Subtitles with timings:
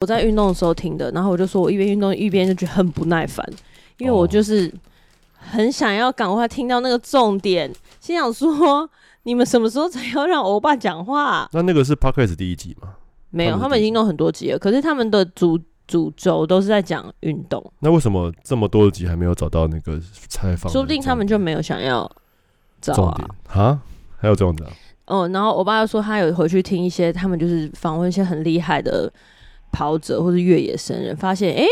[0.00, 3.44] 我在运动的时候听的，然后我就说我一边运动一边就觉得很不耐烦，
[3.96, 4.72] 因为我就是
[5.34, 8.88] 很想要赶快听到那个重点，心想说
[9.24, 11.48] 你们什么时候才要让欧巴讲话？
[11.52, 12.94] 那那个是 Podcast 第一集吗？
[13.30, 15.58] 没有，他们，已经弄很多集了，可是他们的主
[15.88, 17.60] 主轴都是在讲运动。
[17.80, 20.70] 那为什么这么多集还没有找到那个采访？
[20.72, 22.08] 说不定他们就没有想要
[22.80, 23.26] 找啊？
[23.48, 23.80] 啊？
[24.16, 24.64] 还有这种的？
[25.06, 29.12] 哦，然后我爸又说他有回去听一些，他们就是访问一些很厉害的
[29.70, 31.64] 跑者或是越野神人，发现哎，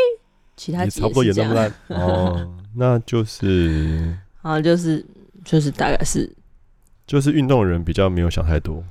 [0.56, 5.04] 其他差不多也这么烂 哦，那就是 啊，就是
[5.44, 6.30] 就是大概是
[7.06, 8.82] 就是运动人比较没有想太多，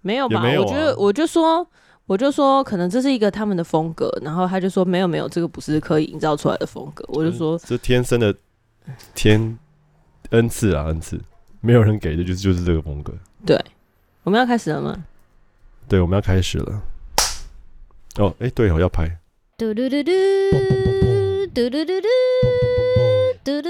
[0.00, 0.50] 没有吧？
[0.52, 1.66] 有啊、我觉得我就说。
[2.06, 7.04] 我就说，可能这是一个他们的风格，然后他就说没有没有，这个不是可以营造出来的风格。
[7.06, 8.34] 我就说，这天生的
[9.14, 9.56] 天
[10.30, 11.20] 恩赐啊，恩赐，
[11.60, 13.14] 没有人给的，就是就是这个风格。
[13.46, 13.56] 对，
[14.24, 15.04] 我们要开始了吗？
[15.86, 16.82] 对，我们要开始了。
[18.18, 19.06] 哦，哎，对哦，要拍。
[19.56, 20.10] 嘟嘟嘟嘟，
[21.54, 22.08] 嘟嘟嘟嘟，
[23.44, 23.68] 嘟嘟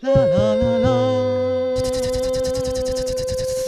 [0.00, 0.88] 嘟，啦啦啦啦。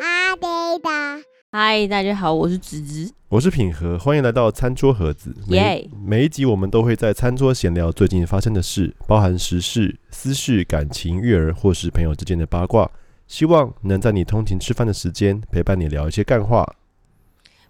[0.00, 3.12] 阿呆的，嗨，大家好，我是子子。
[3.28, 5.34] 我是品和，欢迎来到餐桌盒子。
[5.46, 5.90] 每 Yeah.
[6.02, 12.90] 每一集我们都会在餐桌闲聊最近发生的事，包含时事、私事、感情、育儿或是朋友之间的八卦。
[13.26, 16.66] 希望能在你通勤吃饭的时间陪伴你聊一些干话。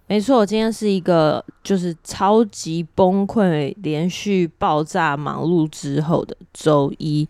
[0.07, 7.27] 没错，今天是一个就是超级崩溃、连续爆炸忙碌之后的周一，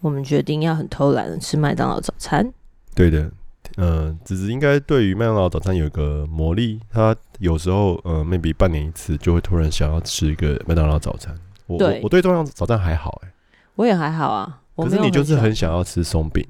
[0.00, 2.52] 我们决定要很偷懒的吃麦当劳早餐。
[2.94, 3.30] 对的。
[3.76, 11.32] 嗯，子子应该对于麦当劳早餐有一个魔力，他有时候呃，maybe 半年一次就会突然想要吃一个麦当劳早餐。
[11.66, 13.34] 我对我，我对麦当劳早餐还好哎、欸，
[13.76, 14.60] 我也还好啊。
[14.76, 16.44] 可是你就是很想要吃松饼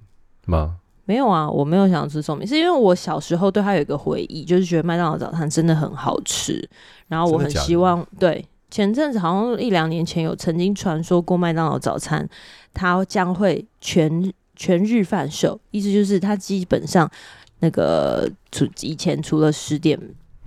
[0.46, 0.76] 吗？
[1.08, 6.68] 没有啊，我没有想吃松饼，是因为我小时候对他有一个回忆，就是觉得麦当劳早餐真的很好吃，
[7.08, 8.06] 然后我很希望？
[8.18, 12.28] 对，前阵子好像一两年前有曾经传说过麦当劳早餐，
[12.74, 14.32] 它将会全。
[14.60, 17.08] 全日贩售，意思就是它基本上
[17.60, 19.96] 那个除以前除了十点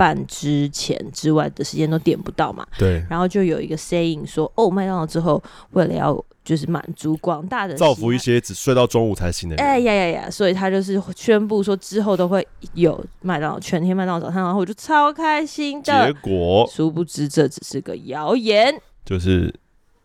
[0.02, 2.66] 半之前之外的时间都点不到嘛。
[2.76, 3.06] 对。
[3.08, 5.40] 然后就有一个 saying 说，哦，麦当劳之后
[5.74, 16.08] 为了要就是满足广大的造福一些只睡到中午才醒的人，哎呀呀呀，所以他就是宣布说之后都会有麦当劳全天麦当劳早餐，然后我就超开心的。
[16.08, 18.76] 结果，殊不知这只是个谣言，
[19.06, 19.54] 就是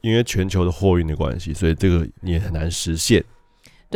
[0.02, 3.24] 因为全球的货运的关系，所以这个也很难实现。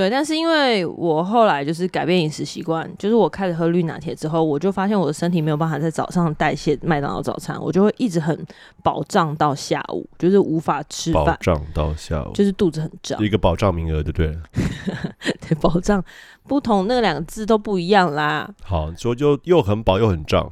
[0.00, 8.46] 对，但是因为我后来就是改变饮食习惯，就是我开始喝绿拿铁之后，我就发现我的身体没有办法在早上代谢麦当劳早餐，我就会一直很
[8.82, 11.22] 饱胀到下午，就是无法吃饭。
[11.26, 13.22] 饱胀到下午，就是肚子很胀。
[13.22, 14.38] 一个保障名额，对不对？
[15.46, 16.02] 对，保障
[16.48, 18.48] 不同，那两个字都不一样啦。
[18.62, 20.50] 好，说就又很饱又很胀。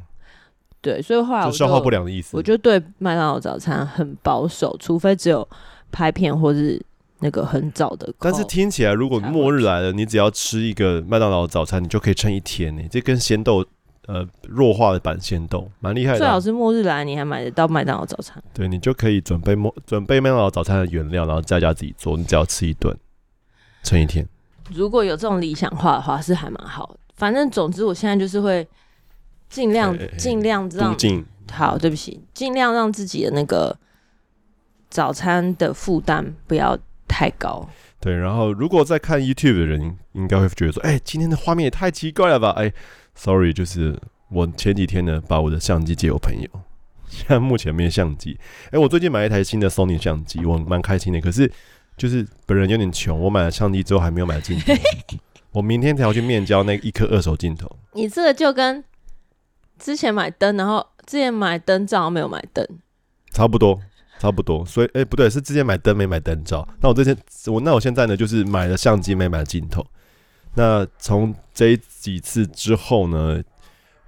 [0.83, 2.37] 对，所以后来就消化不良的意思。
[2.37, 5.49] 我就对麦当劳早餐很保守，除非只有
[5.91, 6.79] 拍片或是。
[7.21, 12.83] 那个很早的，但是听起来，如果末日来了，你只要吃一个麦当劳早餐，你就可以撑一天呢。
[12.89, 13.65] 这跟鲜豆，
[14.07, 16.19] 呃，弱化的版鲜豆，蛮厉害的。
[16.19, 18.41] 最好是末日来，你还买得到麦当劳早餐。
[18.55, 22.97] 对，你就可以准备末准备麦当劳早餐的原料，然后在家自己做，你只要吃一顿，
[23.83, 24.25] 撑一天。
[24.73, 26.97] 如果有这种理想化的话，是还蛮好。
[27.17, 28.65] 反正总之，我现在就是会
[29.49, 30.97] 尽量尽量让
[31.51, 33.77] 好，对不起，尽量让自己的那个
[34.89, 36.79] 早餐的负担不要。
[37.19, 37.69] 太高，
[37.99, 38.15] 对。
[38.17, 42.75] 然后，如果在看 YouTube 的人，应该会觉得说：“哎、欸，今天的画面也太奇怪了吧？”哎、欸
[43.17, 46.49] ，Sorry，就是我前几天呢，把我的相机借我朋友，
[47.11, 48.39] 现在目前没有相机。
[48.67, 51.21] 哎、欸，我最近买了一台新的 Sony 相机，我蛮开心的。
[51.21, 51.51] 可是，
[51.97, 54.73] 就是本人有点穷，我买了相机之后还没有买镜头。
[55.51, 57.69] 我明天才要去面交那一颗二手镜头。
[57.95, 58.85] 你这个就跟
[59.77, 62.65] 之前买灯，然后之前买灯罩没有买灯，
[63.33, 63.81] 差不多。
[64.19, 66.67] 差不多，所以哎、欸，不对，是之前买灯没买灯罩。
[66.81, 69.85] 那我之前我那我现在呢，就是买了相机没买镜头。
[70.55, 73.41] 那从这几次之后呢，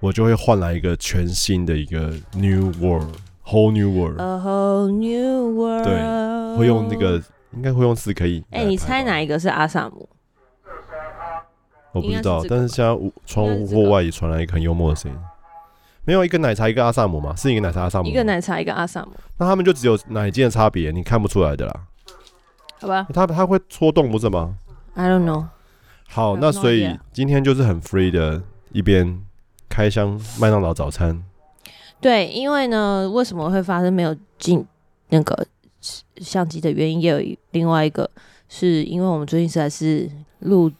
[0.01, 5.85] 我就会换来一个全新的一个 new world，whole new world，a whole new world。
[5.85, 7.21] 对，会用那个
[7.53, 8.43] 应该会用四 K。
[8.51, 10.09] 哎、欸，你猜哪一个是阿萨姆？
[11.93, 15.17] 我不知道，是但是现在窗户户外也传来一个很幽默的声音。
[16.03, 17.35] 没有一个奶茶，一个阿萨姆吗？
[17.35, 19.11] 是一个奶茶阿萨姆，一个奶茶，一个阿萨姆。
[19.37, 21.81] 那他们就只有奶精的差别，你看不出来的啦。
[22.79, 24.57] 好吧，他他会戳动不是吗
[24.95, 25.45] ？I don't know。
[26.07, 29.21] 好，那所以今天就是很 free 的，一边
[29.69, 31.23] 开箱麦当劳早餐。
[31.99, 34.65] 对，因为呢，为什么会发生没有进
[35.09, 35.45] 那个
[36.17, 38.09] 相机的原因，也有另外一个，
[38.49, 40.09] 是因为我们最近实在是
[40.39, 40.71] 录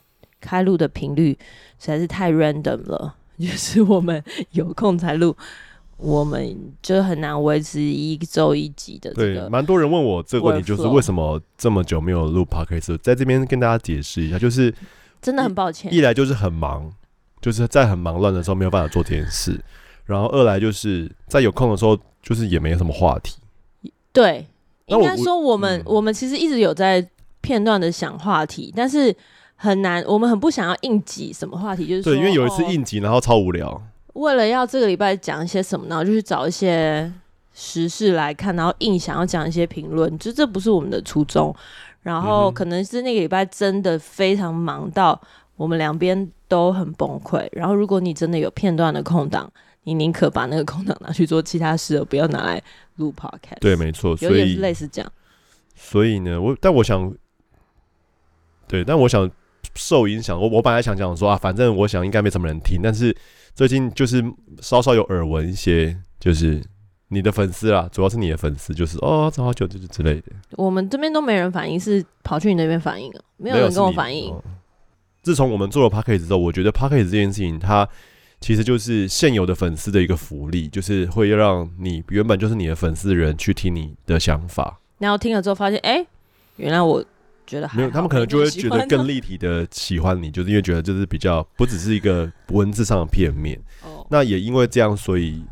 [0.42, 1.38] 开录的频率
[1.78, 3.16] 实在是太 random 了。
[3.42, 5.36] 就是我们 有空才录，
[5.98, 9.14] 我们就很难维持一周一集的。
[9.14, 14.74] 对，蛮多人问我这个问题，就是为什么这么久没有录 podcast，在这边跟大家解释一下，就是
[15.22, 16.92] 真的很抱歉，一来就是很忙，
[17.42, 19.60] 就是在很忙乱的时候没有办法做这件事，
[20.06, 23.38] 然后二来就是在有空的时候，就是也没有什么话题。
[24.12, 24.46] 对，
[24.88, 27.08] 应该说我们我们其实一直有在
[27.42, 29.16] 片段的想话题，但是
[29.62, 33.80] 很难，我们很不想要硬挤什么话题，就是说对，因为有一次硬挤，然后超无聊。
[34.14, 35.90] 为了要这个礼拜讲一些什么呢？
[35.96, 37.14] 然后就去找一些
[37.54, 41.56] 时事来看，然后硬想要讲一些评论，就这不是我们的初衷。
[42.02, 45.22] 然后可能是那个礼拜真的非常忙到
[45.56, 47.48] 我们两边都很崩溃。
[47.52, 49.48] 然后如果你真的有片段的空档，
[49.84, 52.60] 你宁可把那个空档拿去做其他事，而不要拿来
[52.96, 53.60] 录 podcast。
[53.60, 55.12] 对，没错，所以有点类似这样。
[55.76, 57.14] 所以呢，我但我想，
[58.68, 59.30] 对，但我想
[59.76, 60.40] 受影响。
[60.40, 63.16] 我我本来想讲说啊，反正我想应该没什么人听，但是。
[63.54, 64.24] 最近就是
[64.62, 66.64] 稍稍有耳闻一些，就是
[67.10, 70.28] 你的粉丝啦，主要是你的粉丝，就是哦，找好久就是之类的。
[70.52, 73.20] 我们这边都没人反应，是跑去你那边反应啊？
[73.36, 74.34] 没有人跟我反应。
[75.22, 77.88] 自从我们做了 Podcast 之后，我觉得 Podcast 这件事情，它
[78.40, 86.08] 其实就是现有的粉丝的一个福利，就是会让你原本就是你的粉丝人去听你的想法，然后听了之后发现，哎、欸，
[86.56, 87.04] 原来我。
[87.52, 93.60] 觉得没有，他们可能就会觉得更立体的喜欢你，就是因为觉得就是比较不只是一个文字上的片面。
[93.84, 95.44] 哦，那也因为这样，所以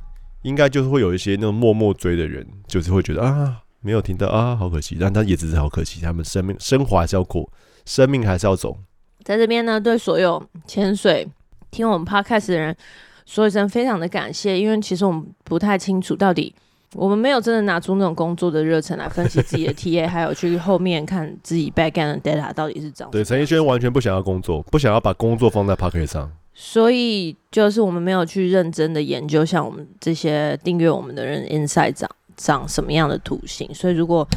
[0.43, 4.95] 应该就是会有一些那种默默追的人，就是会觉得啊，没有听到啊，好可惜。
[4.97, 7.51] 但他也只是好可惜，他们生命生活还是要过，
[7.85, 8.77] 生命还是要走。
[9.25, 11.27] 在这边呢，对所有潜水
[11.69, 12.73] 听我们 Podcast 的人
[13.25, 16.55] 说一声非常的感谢，因为其实我们不太清楚到底。
[16.95, 23.11] 我们没有真的拿出那种工作的热忱来分析自己的 TA，还有去后面看自己 backend 的 data 到底是怎样。
[23.11, 26.31] 对，陈奕迅完全不想要工作，不想要把工作放在 Podcast 上。
[26.53, 33.73] 所以就是我们没有去认真的研究，像我们这些订阅我们的人 inside 长长什么样的图形。
[33.73, 34.27] 所以如果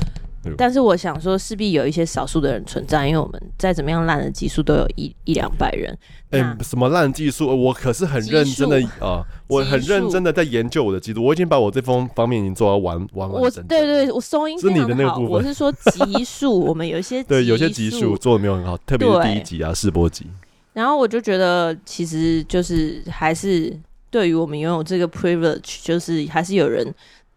[0.56, 5.96] 但是我想说，势必有一些少数的人存在，因为我们再怎么样烂的技术，都有一一两百人。
[6.30, 7.46] 哎、欸，什么烂技术？
[7.46, 11.22] 我可是很认真的啊，我很认真的在研究我的技术。
[11.24, 13.64] 我已经把我这方方面已经做到完完完整。
[13.68, 14.58] 对，对对，我收音。
[14.58, 15.28] 是你的那个部分。
[15.30, 20.26] 我是说集数， 我们有一些对有些集数做的没有很好，特别是第一集啊试播集。
[20.72, 23.78] 然后我就觉得，其实就是还是
[24.10, 26.92] 对于我们拥有这个 privilege，就是还是有人。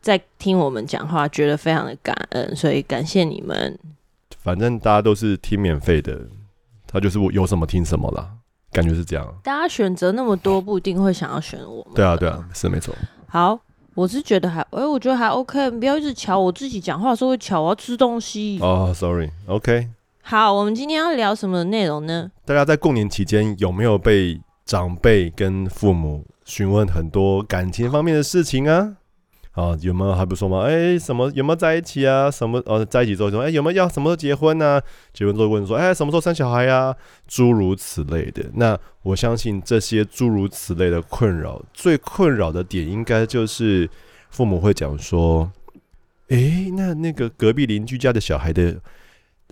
[0.05, 3.75] 在听我们讲话，觉得非常的感恩，所以感谢你们。
[4.37, 6.27] 反正大家都是听免费的，
[6.85, 8.29] 他就是我有什么听什么啦，
[8.71, 9.27] 感觉是这样。
[9.43, 11.95] 大家选择那么多，不一定会想要选我们。
[11.95, 12.93] 对啊，对啊，是没错。
[13.25, 13.59] 好，
[13.95, 18.59] 我是觉得还，哎、欸，我觉得还 OK，不要一直瞧我自己讲话的时候会瞧，我要吃东西。
[18.61, 19.89] 哦、oh，Sorry，OK。
[20.21, 22.29] 好，我们今天要聊什么内容呢？
[22.45, 28.97] 大家在过年期间有没有被长辈跟父母询问很多感情方面的事情啊？
[29.55, 30.63] 啊，有没有还不说吗？
[30.63, 32.29] 哎、什么有没有在一起啊？
[32.29, 34.81] 什么呃、在一起之后说，哎、有没有要什么时候结婚啊？
[35.13, 36.95] 结婚之后问说，哎、什么时候生小孩呀、啊？
[37.25, 38.43] 诸如此类的。
[38.55, 43.89] 那我相信这些诸如此类的困扰，最困扰的点应该就是
[44.29, 45.49] 父母会讲说，
[46.27, 48.75] 哎、那那个隔壁邻居家的小孩的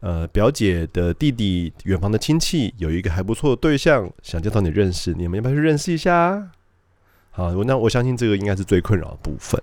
[0.01, 6.49] 呃表姐的弟弟，远房的亲戚有一个还不错的对象，想介绍你认识，你们要不要去认识一下？
[7.31, 9.61] 好，那我相信这个应该是最困扰的部分。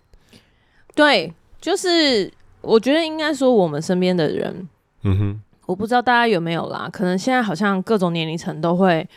[1.00, 2.30] 对，就是
[2.60, 4.68] 我觉得应该说我们身边的人，
[5.02, 9.08] 嗯哼，我不知道大家有没有啦，可能现在好像各种年龄层都会，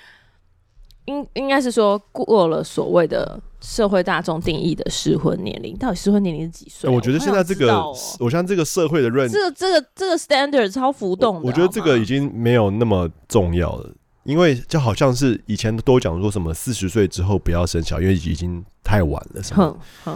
[1.03, 6.89] 应应该是说过了所谓的社会大众定义的适婚年龄，到底适婚年龄是几岁？
[6.89, 13.89] 我觉得现在这个，我，我像这个社会的认，这个这个这个 standard 超浮动的我，我觉得这个已经没有那么重要了。
[14.23, 19.75] 因为就好像是以前都讲说什么四十岁之后不要生小孩，因为已经太晚了，是吗？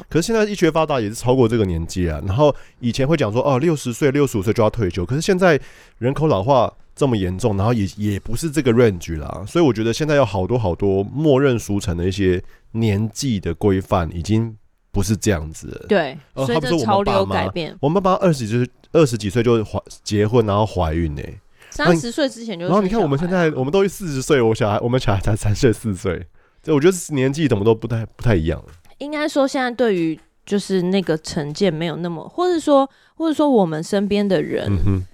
[0.10, 2.22] 可是现在医学发达也是超过这个年纪啊。
[2.26, 5.06] 然后以前会讲说哦，六十岁、六十五岁就要退休。
[5.06, 5.60] 可是现在
[5.98, 9.44] 人口老化这么严重，然后也也不是这个 range 啦。
[9.48, 14.56] 所以我觉得现在有好多好多默认俗成的一些年纪的规范，已经
[14.92, 15.86] 不是这样子了。
[15.88, 17.76] 对，所以这潮流改变。
[17.82, 21.40] 我们爸妈二十几岁、二十几岁就怀结婚，然后怀孕呢、欸。
[21.86, 26.25] 三十岁之前就，然后你看我们现在，我们都四十岁，我小孩，我们小孩才三岁四岁，
[26.63, 28.63] 这我觉得年纪怎么都不太不太一样。
[28.98, 35.05] 应该说，现在对于就是那个成见没有那么，或者说，或者说我们身边的人，嗯、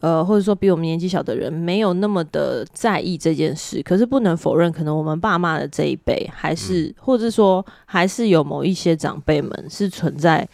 [0.00, 3.80] 呃，或者说比我们年纪小的人，没有那么的在意这件事。
[3.82, 10.48] 可是不能否认，可能我们爸妈的这一辈，还是、嗯、或者说还是有某一些长辈们是存在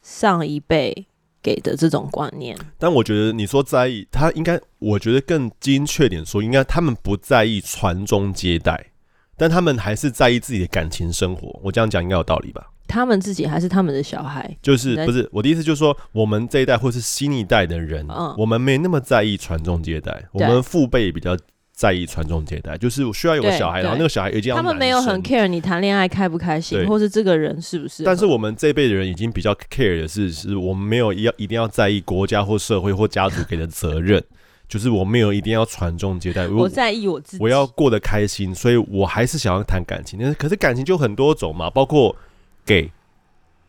[0.00, 1.06] 上一辈。
[1.42, 8.92] 给的这种观念，但我觉得你说在意，他应该，我觉得更精确点说，应该他们不在意传宗接代，
[9.36, 11.58] 但他们还是在意自己的感情生活。
[11.62, 12.68] 我这样讲应该有道理吧？
[12.86, 14.54] 他们自己还是他们的小孩？
[14.60, 21.34] 就是不是我的意思，就是说我们这一代或是新一代的人，嗯、我们没那么在意传宗接代，我们父辈比较
[21.72, 24.56] 在意传宗接代，就是需要有个小孩，然后那个小孩一定要。
[24.56, 28.04] 他们没有很 care 你谈恋爱开不开心，或是这个人是不是？
[28.04, 34.22] 但是我们这一辈的人已经比较 care 的是，是我们没有要一定要在意国家或社会或家族给的责任。
[34.68, 40.18] 就是我没有一定要传宗接代，我在意我自己，我要过得开心，所以我还是想要谈感情。
[40.18, 42.16] 但是可是感情就很多种嘛，包括
[42.64, 42.90] gay，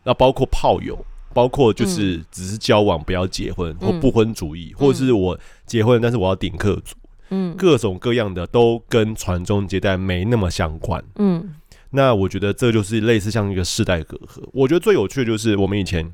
[0.06, 0.98] 那包括炮友，
[1.34, 6.96] 包括就是只是交往不要结婚、嗯、或不婚主义，或者是我结婚但是我要顶客族，
[7.34, 11.56] 嗯，各种各样的都跟传宗接代没那么相关，嗯，
[11.90, 14.48] 那我觉得这就是类似像一个世代隔阂。
[14.54, 16.12] 我觉得最有趣的就是我们以前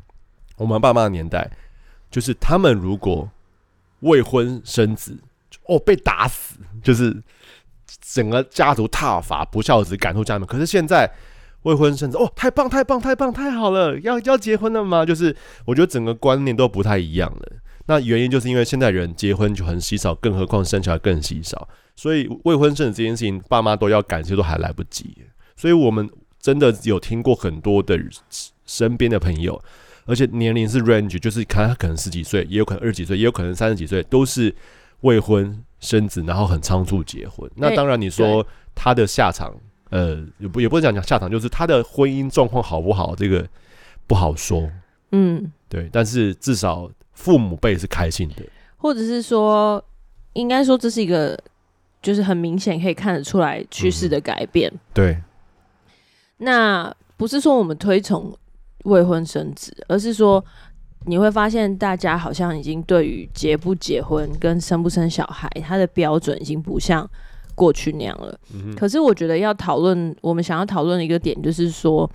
[0.56, 1.52] 我们爸妈的年代，
[2.10, 3.30] 就是他们如果。
[4.02, 5.18] 未婚生子，
[5.66, 7.22] 哦，被打死，就是
[8.02, 10.48] 整个家族踏伐，不孝子赶出家门。
[10.48, 11.12] 可是现在
[11.64, 15.06] 未婚生子，哦，太棒，太棒，太棒，太好了，要要结婚了吗？
[15.06, 15.36] 就是
[15.66, 17.52] 我觉得整个观念都不太一样了。
[17.90, 25.18] 那原因就是因为现在人结婚就很稀少，更何况生小孩更稀少，所以未婚生子这件事情，爸妈都要感谢都还来不及。
[25.56, 26.08] 所以我们
[26.40, 28.00] 真的有听过很多的
[28.68, 29.60] 身边的朋友。
[30.06, 34.54] 而且年龄是 range，就是看他可能十几岁，也有可能二十几岁，也有可能三十几岁，都是
[35.02, 37.50] 未婚生子，然后很仓促结婚。
[37.56, 39.56] 那当然，你说他的下场，
[39.90, 43.48] 呃，也不也不是讲讲下场，就是他的婚姻状况好不好，这个
[44.06, 44.70] 不好说。
[45.12, 45.90] 嗯，对。
[45.92, 46.90] 但是至少
[47.20, 48.44] 父母辈是开心的，
[48.78, 49.84] 或者是说，
[50.34, 51.38] 应该说这是一个，
[52.02, 54.72] 就是很明显可以看得出来趋势的改变。
[54.74, 54.80] 嗯。
[54.94, 55.18] 对。
[56.38, 58.34] 那不是说我们推崇。
[58.86, 60.44] 未婚生子，而是说
[61.04, 67.08] 你会发现，大家好像已经对于结不结婚跟生不生小孩，他的标准已经不像
[67.56, 68.40] 过去那样了。
[68.54, 72.10] 嗯、可是，我觉得要讨论，我们想要讨论的一个点，就是说。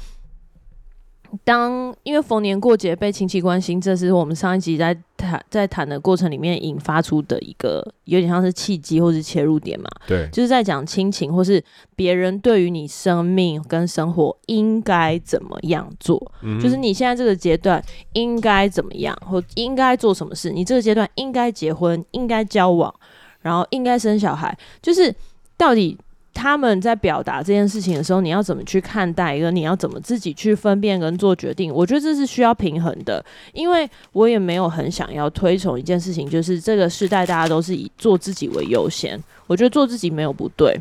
[1.43, 9.89] 当因为逢年过节被亲戚关心，这是我们上一集在谈在谈的过程里面引发出的一个有点像是契机或是切入点嘛。
[10.07, 11.63] 对，就是在讲亲情或是
[11.97, 20.51] 别人对于你生命跟生活应该怎么样做，嗯，就是你现在这个阶段应该怎么样，或应该做什么事。
[20.51, 22.95] 你这个阶段应该结婚，应该交往，
[23.41, 25.15] 然后应该生小孩，就是
[25.57, 25.99] 到底。
[26.35, 29.35] 他们在表达这件事情的时候，你要怎么去看待？
[29.35, 31.73] 一个你要怎么自己去分辨跟做决定？
[31.73, 39.19] 我觉得这是需要平衡的，因为我也没有很想要推崇一件事情，就是这个时代大家都是以做自己为优先。
[39.47, 40.79] 我觉得做自己没有不对，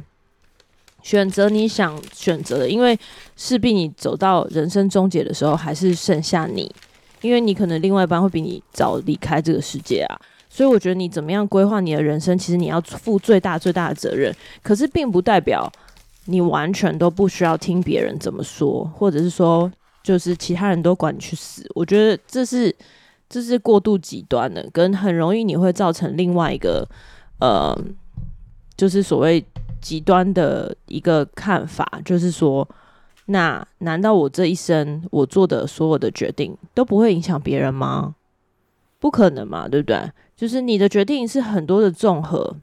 [1.04, 2.98] 选择你想选择的，因为
[3.38, 6.70] 势必你走到人生终结的时候，还是剩下你，
[7.22, 10.20] 因为你可能另外一半会比你早离开这个世界啊。
[10.54, 14.32] 所以我觉得你怎么样规划你的人生，其实你要负最大最大的责任。
[14.62, 15.68] 可是并不代表
[16.26, 19.72] 你完全都不需要听别人怎么说，或者是说
[20.04, 21.68] 就是其他人都管你去死。
[21.74, 22.72] 我觉得这是
[23.28, 26.88] 这是过度极端的，跟很容易你会造成另外一个
[27.40, 27.76] 呃，
[28.78, 29.44] 就是所谓
[29.82, 32.68] 极端的一个看法，就是说，
[33.26, 38.14] 那难道我这一生我做的所有的决定都不会影响别人吗？
[39.04, 40.10] 不可能嘛，对不对？
[40.34, 42.56] 就是你的决定是很多的综合，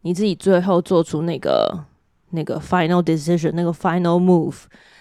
[0.00, 1.84] 你自己最后做出那个
[2.30, 4.56] 那个 final decision，那个 final move，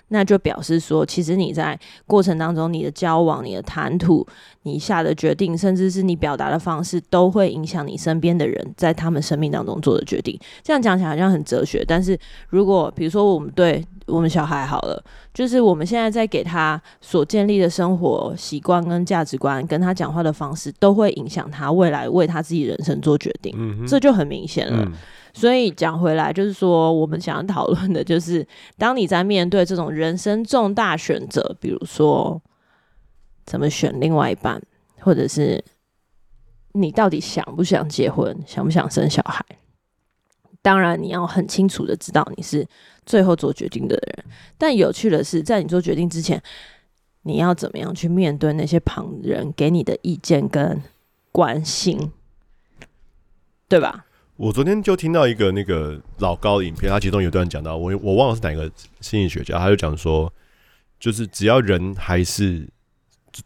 [0.10, 4.28] 那就表示说，其实你在过程当中，你的交往、你的谈吐、
[4.64, 10.38] 你下的决定，甚至是你表达的方式，都会影响你身边的人在他们生命当中做的决定。
[10.62, 23.56] 这样讲起来好像很哲学，但是如果比如说我们对我们小孩好了，就是我们现在在给他所建立的生活习惯跟价值观，跟他讲话的方式，都会影响他未来为他自己人生做决定。
[23.58, 24.84] 嗯，这就很明显了。
[24.86, 24.94] 嗯。
[25.34, 28.48] 所以讲回来，就是说我们想要讨论的，就是
[28.78, 32.42] 当你在面对这种人生重大选择，比如说
[33.46, 34.62] 怎么选另外一半，
[35.02, 35.62] 或者是
[36.72, 39.44] 你到底想不想结婚，想不想生小孩。
[40.66, 42.68] 当然，你要很清楚的知道你是
[43.06, 44.26] 最后做决定的人。
[44.58, 46.42] 但有趣的是，在你做决定之前，
[47.22, 50.82] 你要怎么样去面对那些旁人给你的意见跟
[51.32, 52.12] 关心，
[53.70, 54.08] 对吧？
[54.38, 60.34] 我昨天就听到一个那个老高的影片，他其中有段讲到，我我忘了是哪个心理学家，他就讲说，
[61.00, 62.68] 就是只要人还是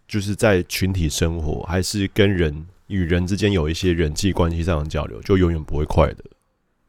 [0.08, 6.16] 就是在群体生活，还是跟人与人之间有一些人际关系上的交流，就永远不会快乐。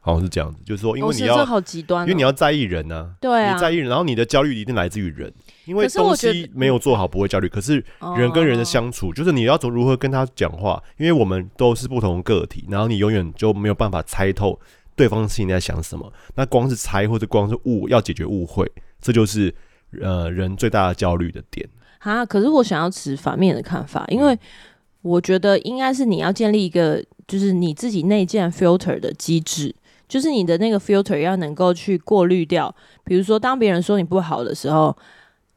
[0.01, 5.33] 好像是这样子，就是说，因为你要，好极端，因为你要在意人呢、啊，对啊，你在意人，然后你的焦虑一定来自于人，
[5.67, 7.85] 因为东西没有做好不会焦虑，可是
[8.17, 14.59] 人跟人的相处，就是你要怎如何跟他讲话，因为我们都是不同个体，然后你永远就没有办法猜透
[14.97, 19.55] 对方心里在想什么，那光是猜或者光是误要解决误会，这就是
[20.01, 21.69] 呃人最大的焦虑的点。
[21.99, 24.39] 啊，可是我想要持反面的看法，因为
[25.03, 29.75] 我觉得应该是你要建立一个，就是你自己内建 filter 的机制，
[30.11, 32.75] 就是你的那个 filter 要能够去过滤掉，
[33.05, 34.95] 比如说当别人说你不好的时候，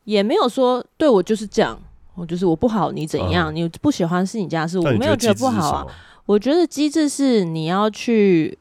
[0.03, 1.77] 也没有说对我就是这样，
[2.13, 5.88] 我就是我不好，你怎样，嗯、你不喜欢是你家事，我没有觉得不好啊。
[6.27, 8.57] 我觉得机制是你要去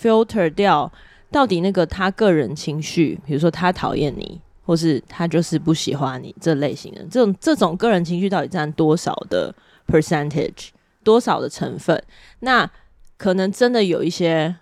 [0.00, 0.90] filter 掉
[1.30, 4.40] 到底那个他个人情绪，比如说他讨厌你。
[4.64, 9.52] 或是他就是不喜欢你这类型的，这种这种个人情绪到底占多少的
[9.88, 10.68] percentage，
[11.02, 12.00] 多少的成分？
[12.38, 12.70] 那
[13.16, 14.54] 可能真的有一些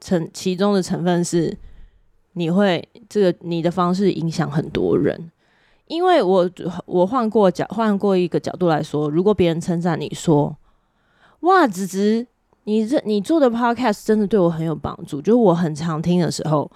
[0.00, 1.56] 成其中的成分是
[2.34, 5.30] 你会这个你的方式影响很多人，
[5.86, 6.50] 因为我
[6.84, 10.56] 我换过角换过一个角度来说，如果别人称赞你说，
[11.40, 12.26] 哇，子子，
[12.64, 16.70] 你这你做的 podcast 真的对我很有帮助，就是我很常听的时候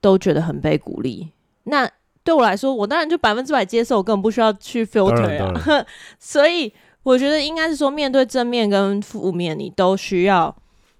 [0.00, 1.30] 都觉得很被鼓励。
[1.64, 1.90] 那
[2.22, 5.86] 对我来说，我当然就百分之百接受，我根本不需要去 filter 啊。
[6.18, 10.54] 所以我觉得应该是说，面对正面跟负面，你都需要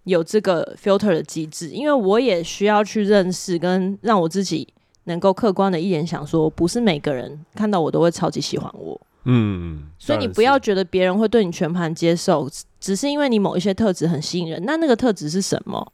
[0.05, 1.69] 有这个 filter 的机制。
[1.69, 4.67] 因为我也需要去认识跟让我自己
[5.05, 8.99] 能够客观的一点想说，不是每个人看到我都会超级喜欢我。
[9.25, 14.63] 嗯，所以你不要觉得别人会对你全盘接受，只是因为你某一些特质很吸引人。
[14.65, 15.93] 那那个特质是什么？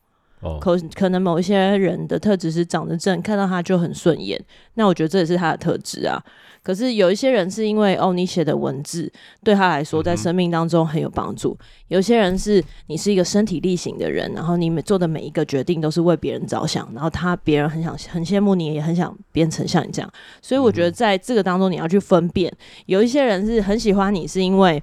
[0.61, 4.40] 可可能某一些人的特质是长得正，看到他就很顺眼，
[4.75, 6.23] 那我觉得这也是他的特质啊。
[6.62, 9.11] 可是有一些人是因为哦，你写的文字
[9.42, 11.56] 对他来说在生命当中很有帮助。
[11.59, 20.12] 嗯、有些人是你是一个身体力行的人，然后你每做的每一个决定都是为别人着想，然后他别人很想很羡慕你，也很想变成像你这样。
[20.42, 22.52] 所以我觉得在这个当中你要去分辨，
[22.87, 24.82] 有一些人是很喜欢你是因为。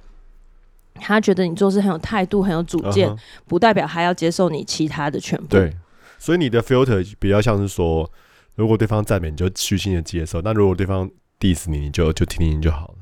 [1.00, 3.18] 他觉得你做事很有态度，很有主见，uh huh.
[3.46, 5.46] 不代表还要接受你其他的全部。
[5.48, 5.72] 对，
[6.18, 8.10] 所以你的 filter 比较像是说，
[8.56, 12.94] 如果对方赞美，你就虚心的接受；那如果对方 diss 你，你就就听听就好了。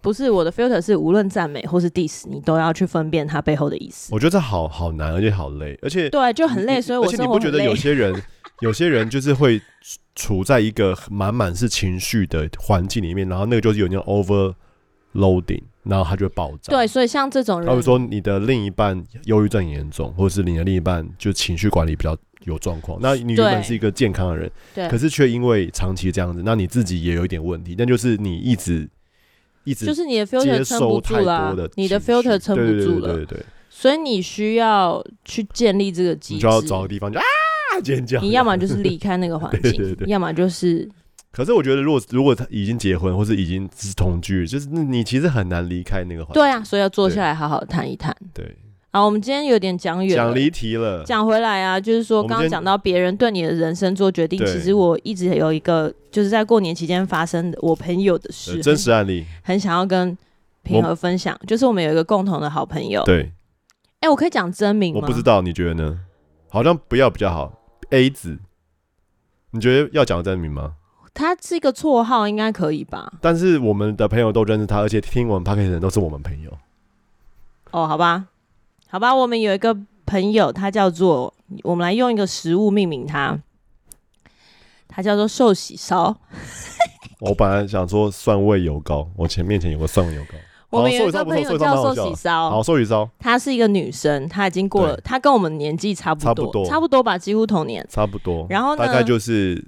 [0.00, 4.14] 不是我的 filter 是无论赞美或是 diss，你都要去分辨他背后的意思。
[4.14, 6.80] 我觉得这好好难，而且好累，而且对，就很累。
[6.80, 8.22] 所以我而且你不觉得有些人，
[8.60, 9.60] 有些人就是会
[10.14, 15.62] 处在一个满满是情绪的环境里面，然后那个就是有那种 overloading。
[15.88, 16.70] 然后他就会爆炸。
[16.70, 22.98] 对，所以像这种人，他会说你的另一半忧郁症严重，或者是你的另一半就情绪管理比较有状况。
[23.00, 27.74] 那你原本是一个健康的人，对，可是却因为长期这样子，那你自己也有一点问题。
[27.78, 28.88] 那就是你一直
[29.64, 33.46] 一直就是你的 filter 撑不住了，你的 filter 撑不住了，对对对。
[33.70, 37.24] 所以你需要去建立这个机制，你就要找个地方就啊
[37.82, 38.20] 尖叫。
[38.20, 40.88] 你要么就是离开那个环境， 对对对，要么就是。
[41.38, 46.42] 可是我觉得，如果如果他已经结婚，或是已经是同居，就是你其实很难离开那个环境。
[46.42, 48.12] 对啊，所以要坐下来好好谈一谈。
[48.34, 48.56] 对，
[48.90, 51.04] 好，我们今天有点讲远，讲离题了。
[51.04, 60.18] 讲回来啊，就是说刚刚讲到别人对你的人生做决定，其实我一直有一个，就是在过年期间发生的我朋友的事，真实案例，很想要跟
[60.64, 61.38] 平和分享。
[61.46, 63.04] 就是我们有一个共同的好朋友。
[63.04, 63.30] 对，
[64.00, 65.02] 哎，我可以讲真名吗？
[65.02, 66.00] 我不知道，你觉得呢？
[66.48, 67.52] 好像不要比较好。
[67.90, 68.40] A 子，
[69.52, 70.74] 你觉得要讲真名吗？
[71.14, 73.12] 他是一个绰号，应该可以吧？
[73.20, 76.50] 但是我们的朋友都认识他，而且听我们 podcast 的人都是我们朋友。
[77.70, 78.26] 哦，好吧，
[78.88, 83.38] 好吧，我们有一个朋友，他叫做，我们来用一个食物命名他，
[84.86, 86.16] 他叫做寿喜烧。
[87.20, 90.36] 我本来想说蒜味油糕，我前面前有个蒜味油糕。
[90.70, 98.46] 我们有一个朋友叫寿喜烧，好，寿喜烧，她是一个女生，她已经过了，她跟我们年纪差不多，差不多，差不多吧，几乎同年，差不多。
[98.48, 99.64] 然后呢，大概就是。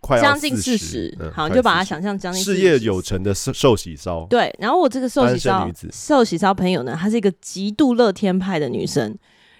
[0.00, 4.24] 将近四十，好，就把它想象将近事业有成的寿寿喜烧。
[4.30, 9.14] 对，然后我这个寿喜烧寿喜烧朋友呢，她是一个极度乐天派的女生，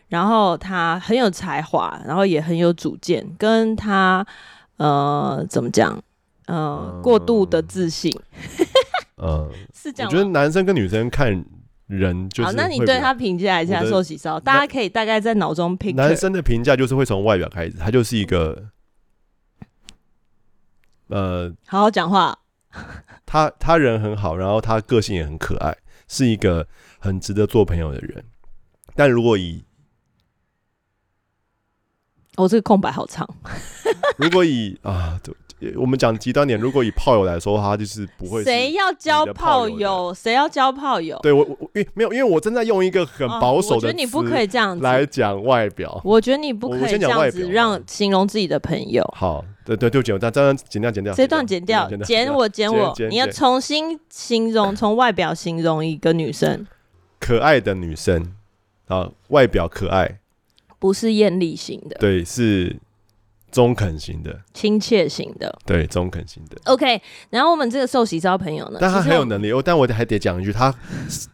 [0.06, 4.24] 然后她很有才华，然后也很有主见，跟她
[4.76, 6.00] 呃怎么讲
[6.46, 8.16] 呃过度的自信，
[9.20, 10.10] 嗯 是这样。
[10.10, 11.44] 我觉得男生跟女生看
[11.88, 15.96] 人就是好，那你对他评价一下寿喜烧，大家可以大概在脑中评。
[15.96, 18.64] 男生的评价就是会从外表开始，他就是一个。
[21.08, 22.38] 呃，好好讲话。
[23.26, 26.66] 他他人很好，然后他个性也很可爱，是一个
[26.98, 28.24] 很值得做朋友的人。
[28.94, 29.64] 但如果以
[32.36, 33.28] 我、哦、这个空白好长。
[34.16, 35.20] 如果以啊，
[35.76, 38.44] 我们讲极端点，如果以炮友来说，他就是不会。
[38.44, 40.14] 谁要交炮友？
[40.14, 41.18] 谁要交炮友？
[41.22, 46.00] 对我我因为没有，因为我正在用一个很保守的、哦，我觉得你不可以这样子来讲外表。
[46.04, 49.02] 我觉得你不可以这样子让形容自己的朋友。
[49.16, 49.44] 好。
[49.64, 51.12] 对对对，剪，但这段剪掉，剪掉。
[51.12, 52.94] 这段剪掉，剪我，剪我。
[53.10, 56.66] 你要重新形容，从外表形容一个女生，
[57.20, 58.32] 可爱的女生
[58.86, 60.20] 啊，外表可爱，
[60.78, 61.98] 不是艳丽型的。
[62.00, 62.78] 对，是
[63.50, 66.56] 中肯型的，亲切型的，对，中肯型的。
[66.64, 70.74] OK，然后我们这个寿喜烧朋友呢，但他很有能力，哦，但我还得讲一句，他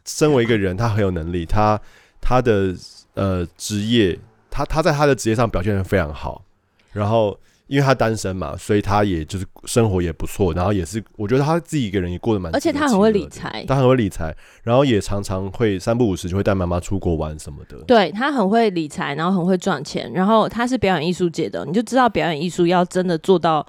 [0.04, 1.80] 身为一个人，他很有能力，他
[2.20, 2.74] 他的
[3.14, 4.18] 呃职业，
[4.50, 6.44] 他他在他的职业上表现的非常好，
[6.92, 7.38] 然后。
[7.66, 17.78] 因为他单身嘛，所以他也就是生活也不错，然后也是我觉得他自己一个人也过得蛮，而且他很会理财，他很会理财，然后也常常会三不五时就会带妈妈出国玩什么的。
[17.86, 23.66] 对，他很会理财，然后很会赚钱，然后他是表演艺术界的，你就知道表演艺术要真的做到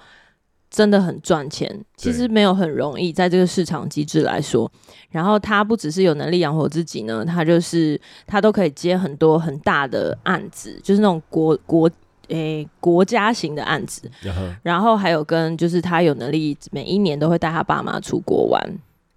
[0.69, 4.69] 真的很赚钱，其实没有很容易，在这个市场机制来说。
[5.09, 11.89] 然后他不只是有能力养活自己呢，他就是他都可以接很多很大的案子，就是那种国国。
[12.29, 14.55] 诶、欸，国家型的案子，uh-huh.
[14.63, 18.61] 然后还有跟就是他有能力，每一年都会带他爸妈出国玩，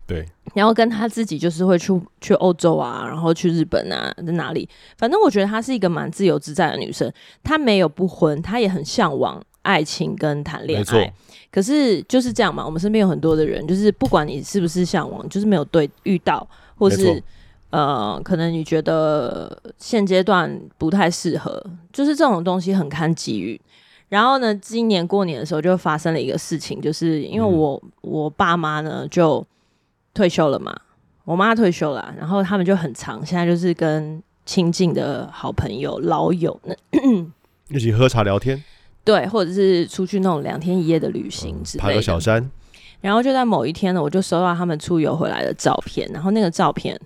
[0.06, 11.14] 对，然后跟他自己就是会去去欧洲啊，然后去日本啊，在哪里，反正我觉得她是一个蛮自由自在的女生，她没有不婚，她也很向往爱情跟谈恋爱，
[11.50, 17.22] 可是就是这样嘛，我们身边有很多的人，就是不管你是不是向往，就是没有对遇到，或是。
[17.70, 23.60] 呃，可能你觉得现阶段不太适合，就是这种东西很看机遇。
[24.08, 29.46] 然后呢，今年过年的时候就发生了一个事情，就是因为我、嗯、我爸妈呢就
[30.14, 30.74] 退休了嘛，
[31.24, 36.74] 我妈退休了，然后他们就很长，现在就是跟亲近的好朋友、老友呢
[37.68, 38.64] 一起喝茶聊天，
[39.04, 42.50] 对，或者是出去那种两天一夜的旅行之类的，爬个小山。
[43.02, 46.98] 然后就在某一天呢，我就收到他们出游回来的照片，然后那个照片。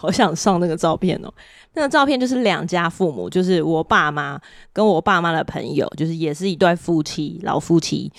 [0.00, 1.30] 好想上那个照片哦！
[1.74, 4.40] 那个照片就是两家父母，就是我爸妈
[4.72, 8.10] 跟我爸妈的朋友，就是也是一对夫妻，老夫妻。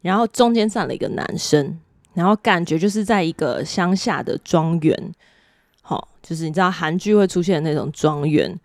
[0.00, 1.78] 然后中间站了一个男生，
[2.14, 5.12] 然后感觉就是在一个乡下的庄园，
[5.82, 8.58] 好，就是你知道韩剧会出现的那种庄园。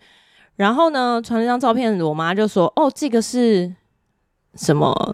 [0.55, 3.75] 然后呢，传了张照片，我妈就说：“哦，这个是
[4.55, 5.13] 什么？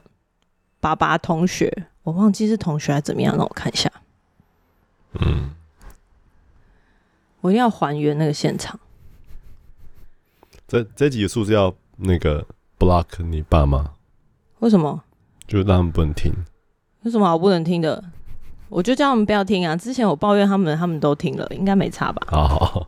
[0.79, 3.35] 爸爸同学，我忘记是同学还是怎么样？
[3.35, 3.91] 让我看一下。”
[5.19, 5.56] 嗯。
[7.41, 8.79] 我一定要还原那个现场。
[10.67, 12.45] 这这几个数字要那个
[12.77, 13.91] block 你爸妈？
[14.59, 15.03] 为什么？
[15.47, 16.31] 就让他们不能听。
[17.03, 18.03] 有什么好不能听的？
[18.69, 19.75] 我就叫他们不要听啊！
[19.77, 22.27] 之前我抱怨他们，他们都听了，应该没差吧？
[22.29, 22.87] 好好好，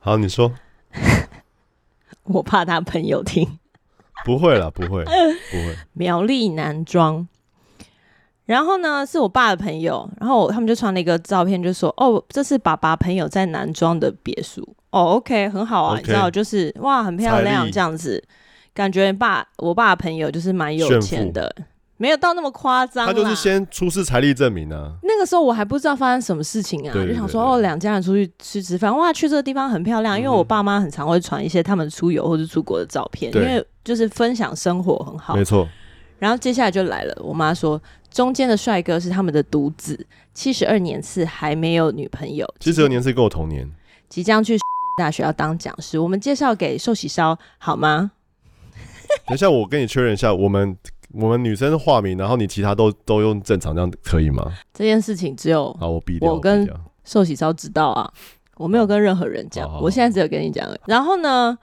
[0.00, 0.52] 好，你说。
[2.24, 3.58] 我怕他朋友听。
[4.24, 5.76] 不会啦，不会，不会。
[5.92, 7.28] 苗栗男装。
[8.46, 18.22] 然后呢，是我爸的朋友，然后他们就传了一个照片，就说：“哦，这是爸爸朋友在南庄的别墅。”哦，OK，很好啊你知道，就是哇，很漂亮这样子，
[18.72, 21.52] 感觉爸我爸的朋友就是蛮有钱的，
[21.96, 23.04] 没有到那么夸张。
[23.04, 24.92] 他就是先出示财力证明啊。
[25.02, 35.68] 那个时候我还不知道发生什么事情啊，对对对对，就想说哦，两家人出去吃吃饭，哇，去这个地方很漂亮，因为我爸妈很常会传一些他们出游或者出国的照片，因为就是分享生活很好，没错。
[36.18, 37.80] 然后接下来就来了，我妈说。
[38.08, 42.50] 中间的帅哥是他们的独子，七十二年次还没有女朋友。
[42.58, 43.70] 七十二年次跟我同年，
[44.08, 44.56] 即将去
[44.96, 45.98] 大学要当讲师。
[45.98, 48.12] 我们介绍给寿喜烧好吗？
[49.26, 50.74] 等一下，我跟你确认一下，我们
[51.12, 54.50] 我们女生的化名，然后你其他都都用正常，这样可以吗？
[54.72, 56.66] 这件事情只有我我跟
[57.04, 58.10] 寿喜烧知道啊，
[58.56, 60.66] 我没有跟任何人讲，我现在只有跟你讲。
[60.86, 61.58] 然后呢，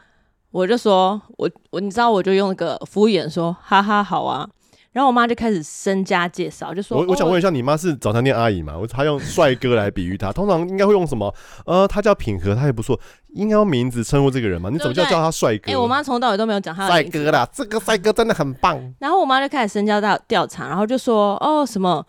[0.53, 4.47] 我就说我我你知道，我就用那个敷衍说，哈哈，好啊。
[4.91, 8.77] 然后我妈就开始身家介绍，就说：“我我想问一下，你妈是早餐店阿姨吗？
[8.79, 11.33] 我她用帅哥来比喻他，通常应该会用什么？
[11.65, 14.69] 呃，他叫品和，他也不错，应该用名字称呼这个人嘛？
[14.69, 18.79] 你怎么叫叫他帅哥？”哎、欸，我妈从头到尾都没有讲他帅哥啦，这个帅哥真的很棒。
[18.99, 22.05] 然后我妈就开始身家调调查，然后就说：“哦，什么？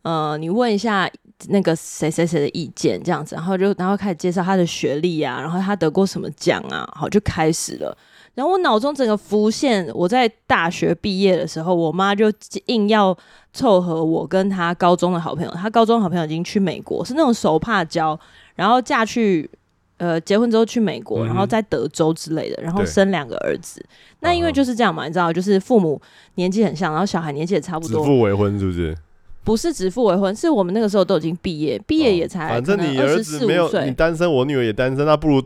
[0.00, 1.06] 呃，你问一下
[1.48, 7.96] 那个谁谁谁的意见，这样子。”然后就然后开始介绍他的学历啊，然后他得过什么奖啊，好，就开始了。
[8.34, 12.32] 然后我脑中整个浮现，我在大学毕业的时候，我妈就
[12.66, 13.14] 硬要
[13.52, 15.50] 凑合我跟她高中的好朋友。
[15.50, 18.18] 她高中好朋友已经去美国，是那种手帕交，
[18.54, 19.50] 然后嫁去
[19.98, 23.84] 呃结婚之后去美国，嗯、然后在德州之类的，然后生两个儿子。
[24.20, 26.00] 那因为就是这样嘛，你知道，就是父母
[26.36, 28.00] 年纪很像，然后小孩年纪也差不多。
[28.00, 28.96] 指腹为婚是不是？
[29.44, 35.42] 不是指腹为婚，是我们那个时候都已经毕业，毕业也才、哦、反正你儿子没有你单身，我女儿也单身，那不如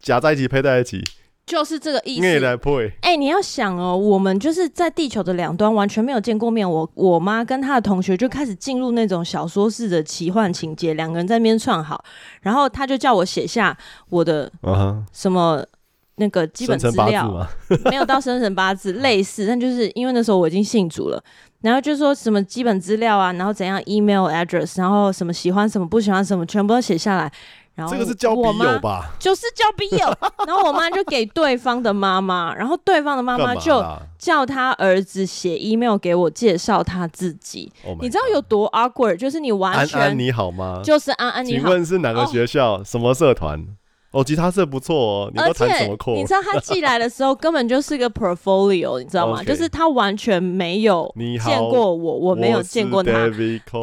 [0.00, 1.02] 夹在一起配在一起。
[1.44, 2.24] 就是这个意思。
[3.00, 6.70] 哎、欸，你要想哦，我们就是在地球的两端，完全没有见过面。
[6.70, 12.02] 我我妈跟她的同学就开始进入那种小说式的奇幻情节，两个人在那边串好，
[12.42, 13.76] 然后他就叫我写下
[14.08, 14.50] 我的
[15.12, 15.66] 什么
[16.14, 17.46] 那个基本资料，
[17.90, 21.22] 没有到生辰八字类似，但就是因为那时候我已经信主了，
[21.62, 27.32] 然后就说什么基本资料啊，然后怎样 email address，然后什么喜欢什么不喜欢什么，全部都写下来。
[27.74, 29.12] 然后这个是交笔友吧？
[29.18, 30.06] 就是交笔友。
[30.46, 33.82] 然后我妈就给对方的妈妈，然后对方的妈妈就
[34.18, 37.72] 叫他儿子写 email 给我介绍他自己。
[37.86, 39.16] Oh、你知道有多 awkward？
[39.16, 40.82] 就是你完全安安你好吗？
[40.84, 41.62] 就是安安你好。
[41.62, 42.72] 请问是哪个学校？
[42.74, 43.64] 哦、什么社团？
[44.12, 45.30] 哦，吉他社不错哦。
[45.34, 46.12] 你都弹什么课？
[46.12, 49.46] 你知道他寄来的时候 根本就是个 portfolio，你知道吗？Okay.
[49.46, 51.10] 就是他完全没有
[51.42, 53.30] 见过我，我没有见过他。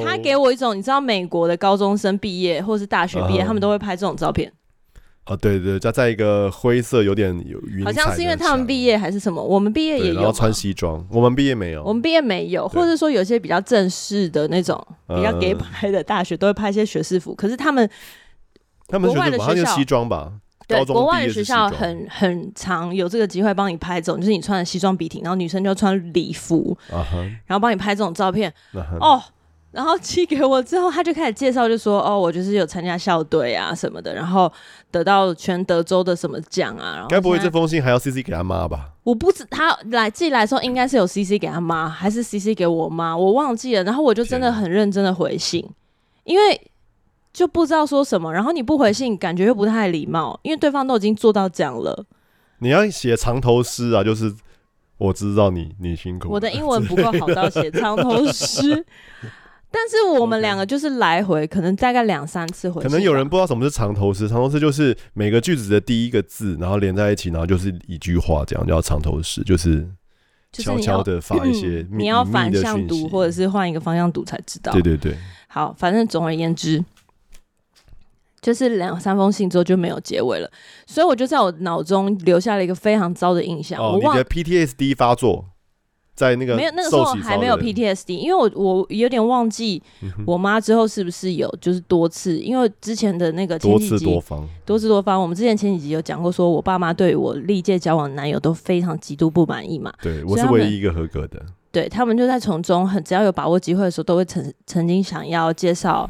[0.05, 3.47] 他给我一种你知道美国的高中生毕业或是大学毕业，uh.
[3.47, 4.53] 他们都会拍这种照片。
[5.25, 9.43] 哦，对对，就在一个灰色有点有云，好像是因为他们毕业还是什么？
[9.43, 11.03] 我们毕业也有，然后穿西装。
[11.11, 17.89] 我们毕业没有，我们毕业没有，或者说有些比较正式的那种比较给拍的大学都会拍一些学士服，可是他们。
[18.89, 20.31] 他们国外的学校西装吧，
[20.67, 27.21] 对，国外的学校很很常有这个机会帮你拍这种，就是你穿的西装笔挺，然后女生就穿礼服，uh -huh.
[27.45, 28.51] 然后帮你拍这种照片。
[28.73, 28.97] Uh -huh.
[28.99, 29.23] 哦，
[29.71, 34.51] 然后寄给我之后，他就开始介绍，就说哦，我就是有参加校队啊什么的，然后
[34.91, 36.93] 得到全德州的什么奖啊。
[36.95, 38.89] 然后该不会这封信还要 CC 给他妈吧？
[39.03, 43.83] 我不知他来寄来的时候应该是有 CC 给他妈，还是 CC 给我妈，我忘记了。
[43.83, 45.67] 然后我就真的很认真的回信，
[46.23, 46.59] 因为。
[47.31, 52.05] 就不知道说什么，然后你不回信，感觉又不太礼貌，因为对方都已经做到这样了。
[52.59, 54.33] 你要写长头诗啊，就是
[54.97, 56.29] 我知道你你辛苦。
[56.29, 58.85] 我的英文不够好到写长头诗，
[59.71, 62.81] 但是我们两个就是来回，可能大概两三次回。
[62.81, 69.87] 可能有人不知道什么是长头诗，长头诗就是每个句子的第一个字，然后连在一起，然后就是一句话，这样叫长头诗，就是
[70.51, 74.73] 悄悄的发一些、嗯、你要反向读，或者是换一个方向读才知道。
[74.73, 75.15] 对对对，
[75.47, 76.83] 好，反正总而言之。
[78.41, 80.49] 就是两三封信之后就没有结尾了，
[80.85, 83.81] 所以我就在我脑中留下了一个非常糟的印象。
[83.81, 85.45] 哦，你的 PTSD 发作
[86.15, 89.81] 在那个没有那个时候还没有 PTSD，因为我我有点忘记
[90.25, 99.93] 我妈之后是不是有就是多次，因为之前的那个前几集多次多方多次多方，我们之前前几集有讲过，说我爸妈对我历届交往男友都非常极度不满意嘛。
[100.01, 101.41] 对，我是唯一一个合格的。
[101.71, 106.09] 对，他们就在从中很只要有把握机会的时候，都会曾曾经想要介绍。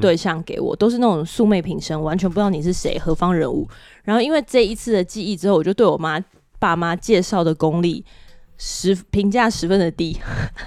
[0.00, 3.68] 对象给我都是那种素昧平生，完全不知道你是谁，何方人物。
[4.04, 6.18] 然后因为这一次的记忆之后，我就对我妈
[6.58, 8.04] 爸妈介绍的功力
[8.56, 10.18] 十评价十分的低。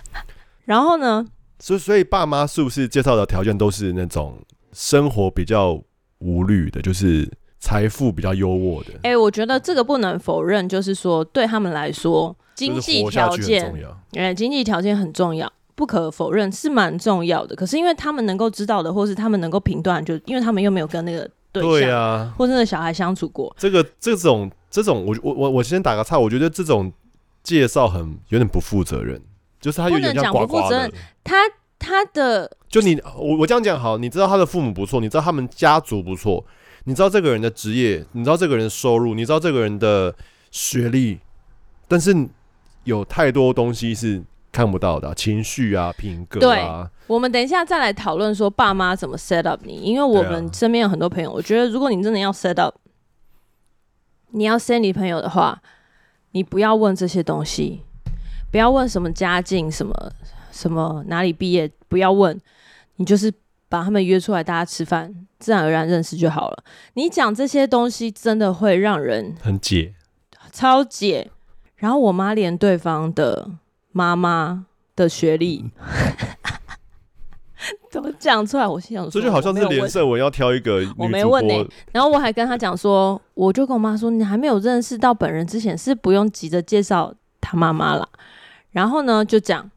[0.65, 1.25] 然后呢，
[1.59, 4.37] 所所以爸妈是不是介绍的条件都是那种
[4.71, 5.81] 生活比较
[6.19, 7.27] 无虑的，就是
[7.59, 8.91] 财富比较优渥的？
[9.03, 13.73] 哎、欸，我觉得这个不能否认，就是说对他们来说，经济条件，
[14.13, 15.51] 哎、欸，经济条件很重要。
[15.79, 21.19] 不可否认是蛮重要的，可是因为他们能够知道的，或是他们能够评断，就因为他们又没有跟那个
[21.53, 23.55] 对象，对啊，或者那个小孩相处过。
[23.57, 26.91] 这个这种这种，我我我我先打个岔，我觉得这种
[27.43, 29.21] 介绍很有点不负责任，
[29.61, 30.91] 就是他有点讲不负责任，
[31.23, 31.37] 他
[31.79, 36.43] 他的就你我我这样讲好，你知道他的父母不错，你知道他们家族不错，
[36.83, 40.13] 你知道这个人的职业，你知道这个人的收入，你知道这个人的
[40.51, 41.19] 学历，
[41.87, 42.13] 但是
[42.83, 44.21] 有太多东西是。
[44.51, 46.89] 看不到的、啊、情绪啊，品格啊。
[46.89, 52.75] 对，我们等一下再来讨论说爸妈怎么 set up 你，因为我们身边有很多朋友，我觉得如果你真的要 set up，
[54.31, 55.61] 你要 set 你朋友的话，
[56.31, 57.83] 你不要问这些东西，
[58.51, 59.93] 不要问什么家境，什么
[60.51, 62.39] 什么哪里毕业，不要问，
[62.95, 63.31] 你就是
[63.69, 66.63] 把他们约出来，大家吃饭，自然而然认识就好了。
[66.95, 69.93] 你讲这些东西真的会让人很解，
[70.51, 71.29] 超解。
[71.75, 73.49] 然后我妈连对方的。
[73.91, 75.65] 妈妈的学历
[77.91, 78.65] 怎么讲出来？
[78.65, 81.67] 我心想说，这就好像是连胜文要挑一个，我没问呢、欸。
[81.91, 88.07] 然后我还跟他讲说，我就跟我妈说，你还没有认识到本人之前，是不用急着介绍他妈妈了。
[88.71, 89.69] 然后呢，就讲，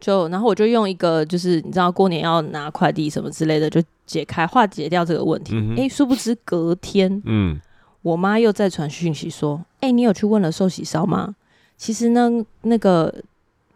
[0.00, 5.54] 就然后我就用一个，就是你知道过年要拿快递什么之类的，就解开化解掉这个问题。
[5.54, 7.60] 哎、嗯欸，殊不知隔天，嗯，
[8.00, 11.34] 我妈又再传讯息说，哎、欸，你有去问了寿喜烧吗？
[11.76, 12.30] 其实呢，
[12.62, 13.12] 那个。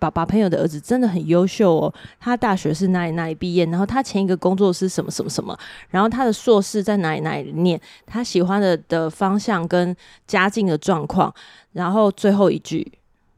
[0.01, 5.57] 爸爸朋友的儿子真的很优秀哦，他大学是哪里哪里毕业，然后他前一个工作是什么什么什么，
[5.91, 9.95] 然后他的硕士在哪里哪里念，他喜欢的的方向跟
[10.27, 11.33] 家境的状况，
[11.73, 12.91] 然后最后一句，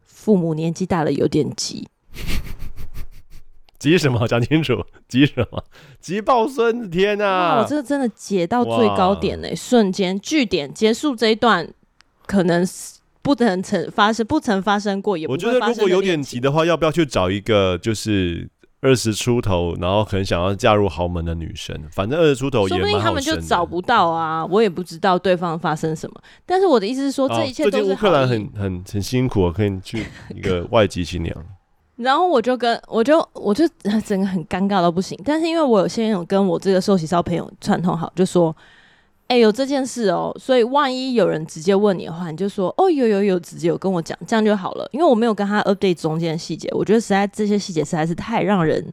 [0.05, 1.89] 父母年纪大了有点急，
[3.79, 4.29] 急什么？
[4.29, 5.65] 讲清楚，急什么？
[6.01, 6.89] 急抱孙子！
[6.89, 11.69] 天哪，我这个真的解到最高点呢，瞬间句点结束这一段，
[12.27, 12.65] 可能
[13.23, 15.27] 不曾曾发生，不曾发生过，也。
[15.29, 18.49] 我觉得如果有点急的话，要不要去找一个就是
[18.81, 21.75] 二十出头，然后很想要嫁入豪门的女生？
[21.93, 22.77] 反正二十出头也。
[22.77, 26.21] 说不定他们就找不到啊，我也不知道对方发生什么。
[26.45, 27.93] 但是我的意思是说，这一切都是。
[27.93, 30.05] 乌克兰很很很辛苦，可以去
[30.35, 31.37] 一个 外籍新娘。
[31.97, 33.65] 然后我就跟我就我就
[34.05, 35.17] 整个很尴尬到不行。
[35.25, 38.57] 但是因为我有先有跟我这个寿喜烧朋友串通好，就说
[39.33, 44.87] 哎、欸，有这件事哦，所以万一有人直接问你的话，你就说哦，有有有，直接有跟我讲，这样就好了。
[44.93, 48.93] 因为我没有跟他 update 中间的细节，我觉得实在这些细节实在是太让人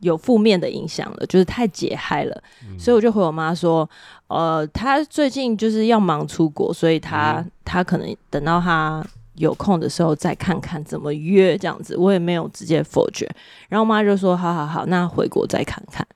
[0.00, 2.42] 有负面的影响了，就是太解嗨了。
[2.68, 3.88] 嗯、所以我就回我妈说，
[4.26, 9.02] 呃，他最近就是要忙出国，所以他、嗯、他可能等到他
[9.36, 11.96] 有空的时候再看看怎么约这样子。
[11.96, 13.26] 我也没有直接否决。
[13.70, 16.06] 然后我妈就说，好好好，那回国再看看，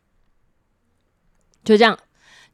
[1.64, 1.98] 就这样。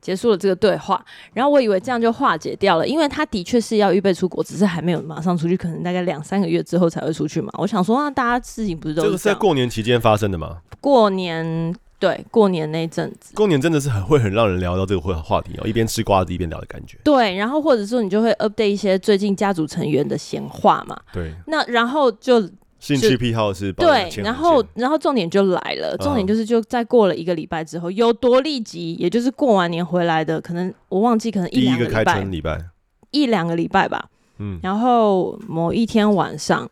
[0.04, 7.50] 结束了这个对话，然后我以为这样就化解掉了，因为他的确是要预备出国，只是还没有马上出去，可能大概两三个月之后才会出去嘛。
[7.54, 10.58] 我想说，那大家事情不是都这个是在过年期间发生的吗？
[10.78, 16.98] 过年，对，过年那阵子，过年真的是很会很让人聊到这个话话题哦，一边吃瓜子一边聊的感觉。
[17.02, 21.00] 对，然后或者说你就会 update 一些最近家族成员的闲话嘛。
[21.14, 22.46] 对，那然后就。
[22.84, 32.62] 兴趣癖好是对，然后然后重点就来了，重点就是就在过了一个礼拜之后，有多立即，也就是过完年回来的，可能我忘记，可能一两个礼拜，
[33.10, 34.10] 一两个礼拜吧。
[34.36, 36.68] 嗯，然后某一天晚上，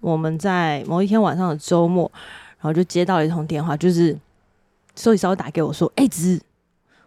[0.00, 2.10] 我们在某一天晚上的周末，
[2.58, 4.14] 然后就接到了一通电话，就是
[4.94, 6.38] 收银员打给我说：“哎，子，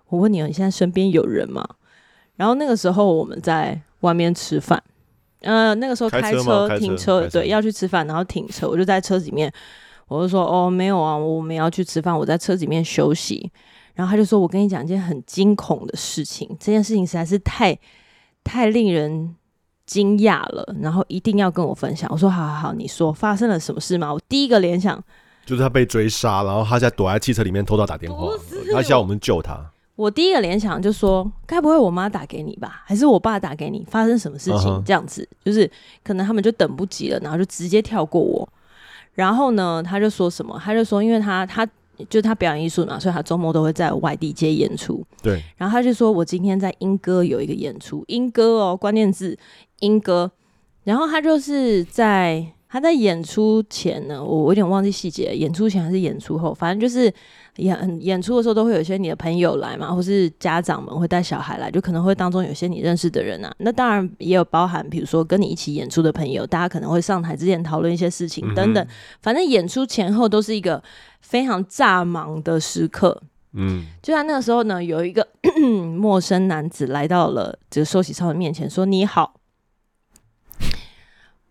[0.10, 1.64] 我问你，你现在身边有人吗？”
[2.36, 4.82] 然后那个时候我们在外面吃饭。
[5.44, 9.52] 呃，那个时候开车，停车，车对，要去吃饭，然后停车，我就在车子里面，
[10.08, 13.52] 我就说哦，没有啊，我们要去吃饭，我在车子里面休息。
[13.96, 17.78] 然后他就说，我跟你讲一件很惊恐的事情，这件事情实在是太
[18.44, 19.36] 太令人
[19.86, 22.10] 惊讶了，然后一定要跟我分享。
[22.12, 24.12] 我说好好好，你说发生了什么事吗？
[24.12, 25.00] 我第一个联想
[25.46, 28.28] 就是他被追杀，然后他在躲在汽车里面偷偷打电话，
[28.74, 29.73] 他需要我们救他。
[29.96, 32.82] 我第一个联想就说，该不会我妈打给你吧？
[32.86, 33.86] 还是我爸打给你？
[33.90, 34.84] 发生什么事情？
[34.84, 35.46] 这样子，uh.
[35.46, 35.70] 就是
[36.04, 38.48] 可能他们就等不及了，然后就直接跳过我。
[39.14, 40.60] 然后呢，他就说什么？
[40.64, 41.64] 他就说，因为他他
[42.10, 45.06] 就是他表演艺术嘛，所以他周末都会在外地接演出。
[45.22, 45.40] 对。
[45.58, 49.38] 然后他就说我今天在英歌有一个演出，英歌哦，关键字
[49.82, 50.32] 英歌。
[50.84, 52.46] 然后他就是在。
[52.74, 57.14] 他在演出前呢，我有点忘记细节，演出前还是演出后，反正就是
[57.58, 63.54] 演演出的时候都会有一些你的朋友来嘛，或是家长们会带小孩来，就可能会当中有些你认识的人啊。
[63.60, 68.84] 那当然也有包含，比如说跟你一起演出的朋友，大家可能会上台之前讨论一些事情等等。
[68.84, 68.88] 嗯、
[69.22, 70.82] 反正演出前后都是一个
[71.22, 73.22] 非常炸忙的时刻。
[73.54, 75.28] 嗯，就在那个时候呢，有一个
[75.96, 79.36] 陌生男子来到了这个寿喜烧的面前，说：“你好，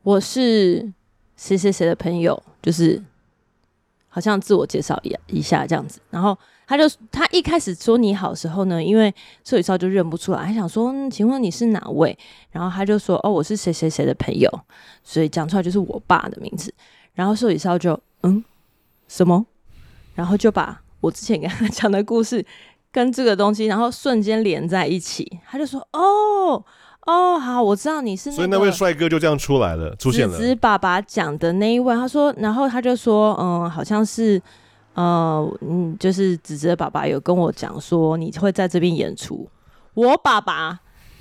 [0.03, 0.93] 我是。”
[1.35, 3.03] 谁谁谁的朋友，就是
[4.15, 9.11] 好像自我介绍一一下这样子，然后他就他一开始说你好时候呢，因为
[9.43, 12.17] 寿喜烧就认不出来，还想说，嗯，请问你是哪位？
[12.51, 14.51] 然后他就说哦，我是谁谁谁的朋友，
[15.03, 16.73] 所以讲出来就是我爸的名字。
[17.15, 18.45] 然后寿喜烧就嗯
[19.09, 19.47] 什么？
[20.15, 22.45] 然后就把我之前跟他讲的故事
[22.91, 26.63] 跟这个东西，然后瞬间连在一起，他就说哦。
[27.07, 30.37] 哦，好，我知道你是那，所以那位帅哥就这样出来了，出现了。
[30.37, 34.41] 子子爸爸讲的那一位，他说，然后他就说，嗯，好像是，
[34.95, 39.49] 呃，嗯，就是子子的爸爸有跟我讲说你会在这边演出。
[39.95, 40.81] 我爸爸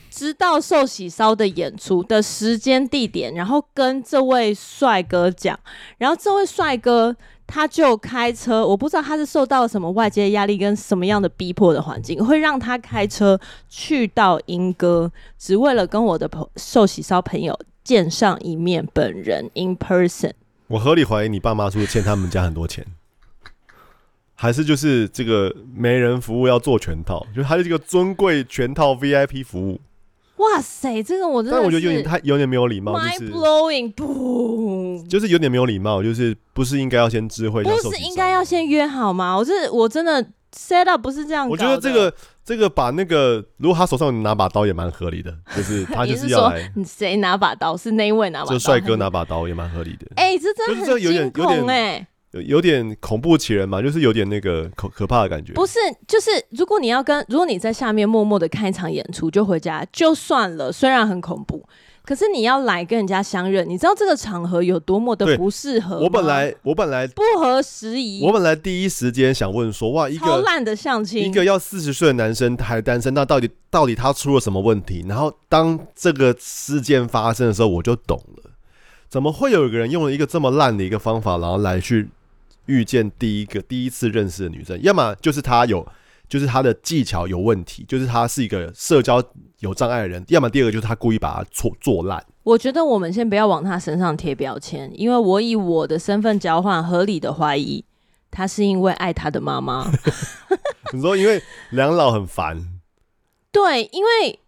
[0.09, 5.59] 知道寿喜烧的演出的时间地点，然后跟这位帅哥讲，
[5.97, 7.15] 然后这位帅哥。
[7.51, 13.37] 他就开车，我不知道他是受到了什么外界压力跟什么样的逼迫的环境，会让他开车
[13.67, 20.31] 去到英歌，只为了跟我的朋寿喜烧朋友见上一面，本人 in person。
[20.67, 22.85] 我合理怀疑你爸妈是不是欠他们家很多钱，
[24.33, 29.81] 还是就是这个媒人服务要做全套，就还是这个尊贵全套 VIP 服务。
[30.41, 39.37] 哇塞，这个我真的，但我觉得有点太有点没有礼貌，就是 mind blowing，不，就是有点没有礼貌，就是不是应该要先知会，不是应该要先约好吗？
[39.37, 47.77] 我是我真的 set up 不是这样，我觉得这个这个把那个，如果他手上拿把刀也蛮合理的，就是 他就是要来，谁拿把刀？
[47.77, 48.53] 是那一位拿把刀？
[48.53, 50.07] 就帅哥拿把刀也蛮合理的。
[50.15, 52.07] 哎、欸，这真的很惊恐哎。
[52.31, 55.51] 有有点恐怖起人嘛，就是有点那个可可怕的感觉。
[55.53, 61.61] 不是，就是如果你要跟，如果你在下面默默的看一场演出就回家就算了，虽然很恐怖，
[62.05, 65.99] 可是你要来跟人家相认，你知道这个场合有多么的不适合。
[65.99, 68.23] 我本来我本来不合时宜。
[68.23, 75.03] 我本来第一时间想问说，哇，一个超烂的相亲，一个要四十岁的男生还单身，那到底到底他出了什么问题？
[75.05, 78.51] 然后当这个事件发生的时候，我就懂了，
[79.09, 82.07] 怎么会有一个人用了一个这么烂的一个方法，然后来去。
[82.65, 85.87] 遇见第一个第一次认识的女生，要么就是她有，
[86.27, 89.23] 就是她的技巧有问题，就是她是一个社交
[89.59, 92.23] 有障碍的人；要么第二个就是她故意把她做做烂。
[92.43, 97.83] 我觉得我们先不要往她身上贴标签，因为我以我的身份交换，合理的怀疑
[98.29, 99.91] 她是因为爱她的妈妈。
[100.93, 102.79] 你说因为两老很烦，
[103.51, 104.39] 对，因为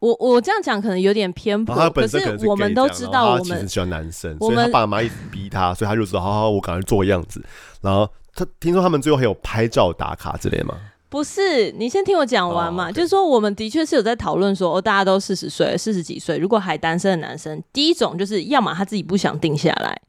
[0.00, 7.42] 我我这样讲可能有点偏颇，可是我们都知道，我们喜欢男生，所以他爸妈一直逼他，所以他就说好好，我赶快做个样子。
[7.80, 10.74] 然后他听说他们最后还有拍照打卡之类吗？
[11.10, 12.90] 不是，你先听我讲完嘛。
[12.90, 20.00] 就是说，我们的确是有在讨论说，哦，大家都四十岁、四十几岁，如果还单身的男生，第一种就是要么他自己不想定下来，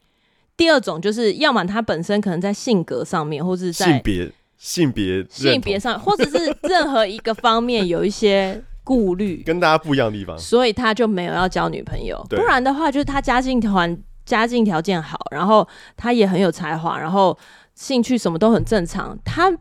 [0.55, 12.21] 第二种就是要么他本身可能在性格上面，或是在性别、性别、性别上，或者是任何一个方面有一些顾虑，跟大家不一样的地方，所以他就没有要交女朋友。
[12.29, 17.37] 不然的话，就是他家境团家境条件好，然后他也很有才华，然后
[17.75, 19.51] 兴趣什么都很正常，他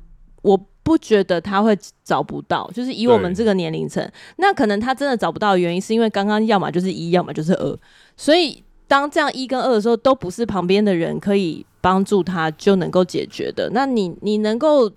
[0.43, 0.61] 我。
[0.83, 4.03] 不觉得他会找不到，就是以我们这个年龄层，
[4.39, 7.79] 那可能他真的找不到的原因，是因为刚刚要么就是一，要么就是二，
[8.17, 13.71] 所以当这样一跟二的时候，都不是旁边的人可以帮助他就能够解决的。
[13.73, 14.91] 那你你能够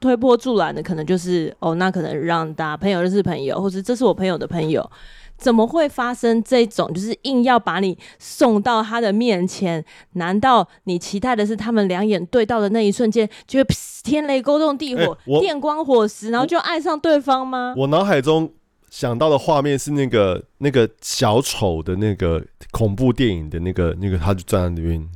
[0.00, 4.90] 推波助澜的，可能就是哦，那可能让大家朋友认识朋友，或者这是我朋友的朋友。
[5.36, 6.92] 怎么会发生这种？
[6.92, 9.82] 就是硬要把你送到他的面前？
[10.12, 13.66] 难道你期待的是他们两眼对到的那一瞬间，就会
[14.04, 17.72] 天雷勾动地火，欸、电光火石，然后就爱上对方吗？
[17.74, 18.52] 我脑海中
[18.90, 25.08] 想到的画面是那个那个小丑的那个恐怖电影的那个那个，他就站在那边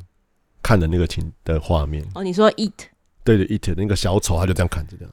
[0.63, 2.03] 看的那个情的画面。
[2.15, 2.94] 哦，你说 It？
[3.25, 5.13] 对着一铁那个小丑他就这样看着这样。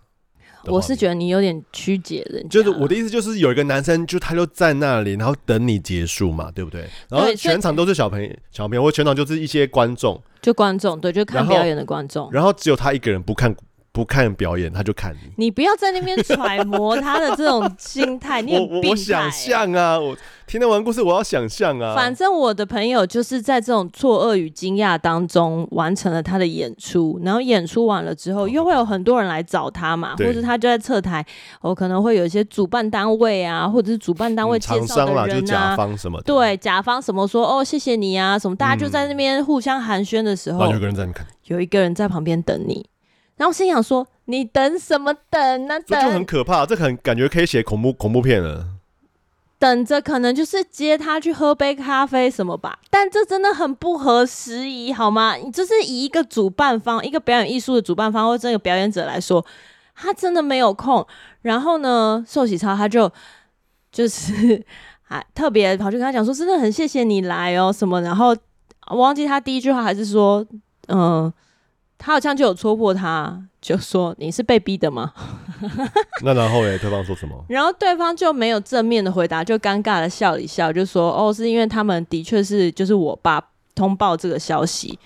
[0.66, 6.88] 我是觉得你有点曲解人，就是我的意思，就是有一个男生，就他就在那里，然后等你结束嘛，对不对？
[7.10, 13.56] 然后全场都是小朋友，小朋友，或全场就是一些观众，就观众，对，就看表演的观众，然后只有他一个人不看。
[13.94, 15.32] 不看表演，他就看你。
[15.36, 18.88] 你不要在那边揣摩他的这种心态， 你很病态。
[18.88, 20.16] 我我想象啊，我
[20.48, 21.94] 听他完故事，我要想象啊。
[21.94, 31.26] 反正我的朋友就是在这种错愕与惊讶当中完成了他的演出，然后演出完了之后，又会有很多人来找他嘛，或者他就在侧台，
[31.60, 42.86] 我可能会有一些主办单位啊，或者是主办单位介绍的人啊，甲方什么，对，甲方什么说哦，谢谢你啊，什么，大家就在那边互相寒暄的时候，有一个人在看，有一个人在旁边等你。
[43.42, 45.80] 然后我心想说：“你等什么等呢？
[45.80, 48.68] 等这就很可怕，这很感觉可以写恐怖恐怖片了。
[49.58, 55.38] 等着可能就是接他去喝杯咖啡什么吧，但这真的很不合时宜，好吗？
[55.38, 59.44] 你就是以一个主办方，一个表演艺术的主办方或这个表演者来说，
[59.96, 61.04] 他真的没有空。
[61.42, 63.12] 然后呢，寿喜超他就
[63.92, 64.64] 就是
[65.02, 68.04] 还 特别跑去跟他讲说，真的很谢谢你来哦什么。
[68.04, 68.38] 然后
[68.92, 70.46] 我忘记他第一句话还是说，
[70.90, 71.34] 嗯、呃。”
[72.04, 75.14] 他好像就有戳破他，就说你是被逼的吗？
[76.26, 76.76] 那然后呢？
[76.80, 77.46] 对方说什么？
[77.48, 83.40] 然后对方就没有正面的回答，就尴尬的笑了一笑，就说：“哦，是因为他们的确是就是我爸
[83.76, 84.98] 通报这个消息。”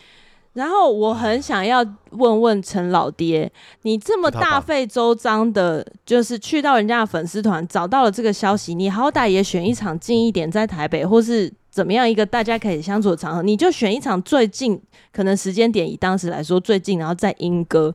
[0.54, 11.52] 然后我很想要问问陈老爹，你这么大费周章的，就是去到人家的粉丝团找到了这个消息，你好歹也选一场近一点，在台北或是。
[11.76, 17.94] 怎么样一个大家可以相处的场合，你就选一场最近，可能时间点以当时来说最近，然后再莺歌，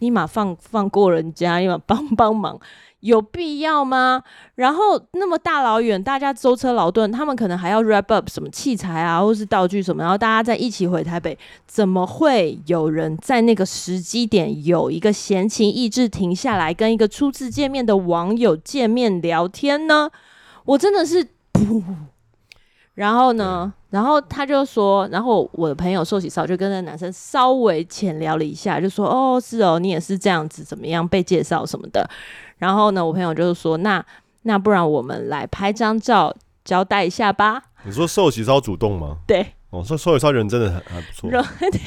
[0.00, 2.58] 立马放放过人家，立马帮帮忙，
[2.98, 4.24] 有必要吗？
[4.56, 20.10] 然后那么大老远，大家舟车劳顿，他们可能还要 wrap up 什么器材啊，或是道具什么，然后大家再一起回台北，怎么会有人在那个时机点有一个闲情逸致停下来跟一个初次见面的网友见面聊天呢？
[20.64, 21.84] 我真的是噗。
[22.94, 32.06] 然后呢，然后他就说，然后我的朋友寿喜烧就跟那个男生稍微浅聊了一下，就说：“哦，是哦，你也是这样子，怎么样被介绍什么的。”
[32.58, 34.04] 然后呢，我朋友就是说：“那
[34.42, 39.16] 那不然我们来拍张照交代一下吧。”你说寿喜烧主动吗？
[39.26, 41.30] 对，哦，说寿喜烧人真的很还不错，
[41.72, 41.80] 对，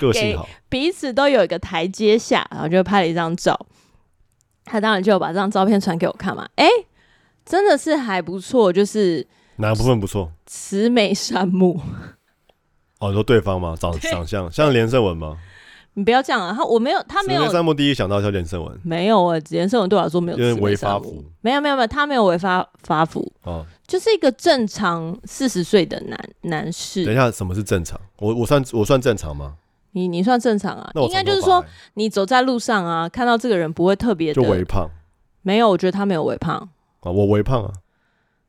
[0.00, 3.66] 个性好，彼此都有一个台阶下，然后就拍了一张照。
[4.64, 6.66] 他当然就把这张照片传给我看嘛，哎，
[7.44, 9.26] 真的是还不错，就是。
[9.56, 10.32] 哪个部分不错？
[10.46, 11.80] 慈眉善目。
[12.98, 13.76] 哦，你说对方吗？
[13.78, 15.36] 长长相像连胜文吗？
[15.94, 16.54] 你不要这样啊！
[16.54, 17.40] 他我没有，他没有。
[17.40, 18.78] 慈眉善目第一想到叫连胜文。
[18.82, 20.38] 没有啊，连胜文对我来说没有。
[20.38, 21.24] 因为违发福。
[21.40, 23.32] 没有没有没有，他没有违发发福。
[23.44, 23.64] 哦。
[23.86, 27.04] 就是一个正常四十岁的男男士。
[27.04, 27.98] 等一下，什么是正常？
[28.18, 29.54] 我我算我算正常吗？
[29.92, 30.90] 你你算正常啊？
[30.96, 34.42] 应该就是说，你走在路上啊，看到这个人不会特别的。
[34.42, 34.90] 就微胖。
[35.40, 36.56] 没有，我觉得他没有微胖。
[37.00, 37.72] 啊，我微胖啊。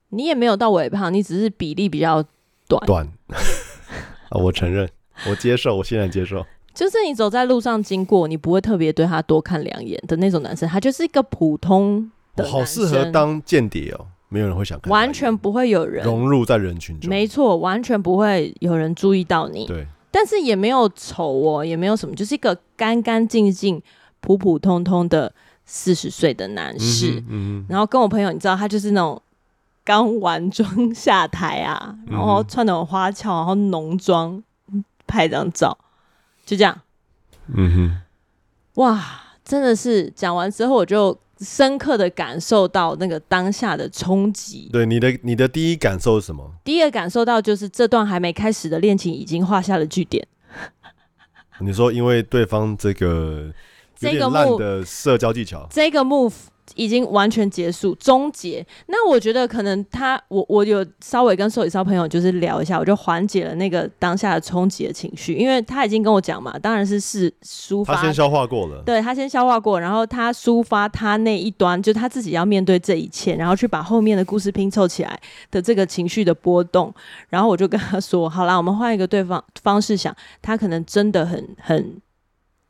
[0.10, 2.24] 你也没有到微胖，你只是比例比较
[2.68, 2.86] 短。
[2.86, 3.08] 短
[4.30, 4.90] 啊，我承认，
[5.30, 6.46] 我接受，我欣然接受。
[6.74, 12.46] 就是你走在路上经过，你不会特别对他多看两眼的那种男生，他就是一个普通的。
[12.46, 17.10] 好适合当间谍哦，没有人会想看，完全不会有人融入在人群中。
[17.10, 19.66] 没错，完全不会有人注意到你。
[19.66, 23.82] 对，但是也没有丑哦，也没有什么，就是一个干干净净、
[24.20, 25.34] 普普通通的
[25.66, 29.20] 四十岁的男士，嗯，嗯然后跟我朋友，你知道他就是那种
[29.88, 34.44] 刚完妆下台啊，然后穿那种花俏，然后浓妆
[35.08, 35.78] 拍张照，
[36.46, 36.78] 就这样，
[37.56, 39.02] 嗯哼，哇，
[39.46, 41.18] 真的是讲完之后我就。
[41.40, 44.70] 深刻的感受到那个当下的冲击。
[44.74, 46.52] 对，你的你的第一感受是什么？
[46.64, 50.28] 第一个感受到就是这段还没开始的恋情已经画下了句点。
[51.60, 53.54] 你说，因为对方这个
[54.00, 56.34] 有点烂的社交技巧，这个 move。
[56.76, 58.66] 已经完全结束，终结。
[58.88, 75.20] 那我觉得可能他，我我有稍微跟兽医骚朋友就是聊一下，我就缓解了那个当下的冲击的情绪，因为他已经跟我讲嘛，当然是是抒发，他先消化过了，对他先消化过，然后他抒发他那一端，就他自己要面对这一切，然后去把后面的故事拼凑起来
[75.52, 76.94] 的这个情绪的波动，
[77.30, 82.02] 然后我就跟他说，好啦，我们换一个对方方式想，他可能真的很很。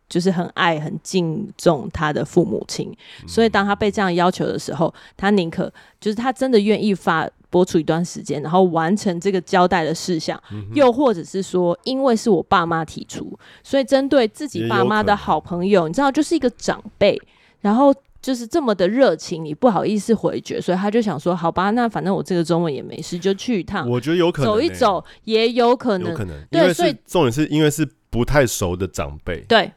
[0.10, 2.96] 就是很爱、很敬重他的父母亲，
[3.28, 10.42] 所以当他被这样要求的时候，他宁可就是他真的愿意发播出一段时间，然后完成这个交代的事项，
[10.74, 17.22] 又或者是说，因为是我爸妈提出，所以针对自己爸妈的好朋友，你知道，就是一个长辈，
[17.60, 23.90] 然后就是这么的热情，你不好意思回绝，所以他就想说，好吧，那反正我这个周末也没事，就去一趟。
[23.90, 29.70] 我觉得有可能走一走也有可能，有可能，对，所以重点是因为是不太熟的长辈，对。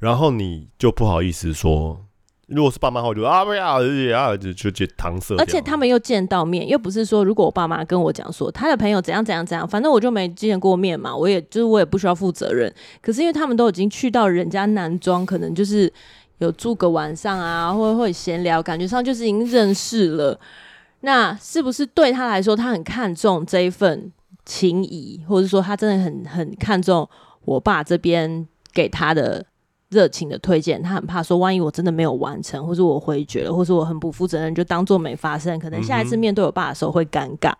[0.00, 2.06] 然后你就不好意思说，
[2.48, 3.78] 如果是爸妈我就啊不要，
[4.18, 5.36] 啊就就就搪塞。
[5.36, 12.74] 而且他们又见到面，又不是说如果我爸妈跟我讲说他的朋友怎样怎样怎样，反正我就没见过面嘛，我也就是我也不需要负责任。
[13.02, 15.92] 可是因为他们都已经去到人家男装，可能就是
[16.38, 20.40] 有住个晚上啊，或者会闲聊，感觉上就是已经认识了。
[21.02, 24.10] 那是不是对他来说，他很看重这一份
[24.46, 27.06] 情谊，或者说他真的很很看重
[27.44, 29.44] 我爸这边给他的？
[29.90, 35.58] 热情的推荐，他很怕说，万一我真的没有完成，或是我回绝了，或是我很不负责任，就当做没发生。
[35.58, 37.52] 可能下一次面对我爸的时候会尴尬，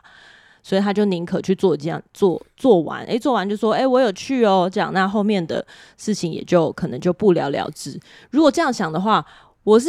[0.63, 5.67] 所以他就宁可去做这样做做完，诶，做完就说，诶，我有去哦，这样那后面的
[5.97, 7.99] 事情也就可能就不了了之。
[8.31, 9.27] 如果这样想的话，
[9.65, 9.89] 我是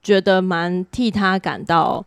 [0.00, 2.06] 觉得蛮替他感到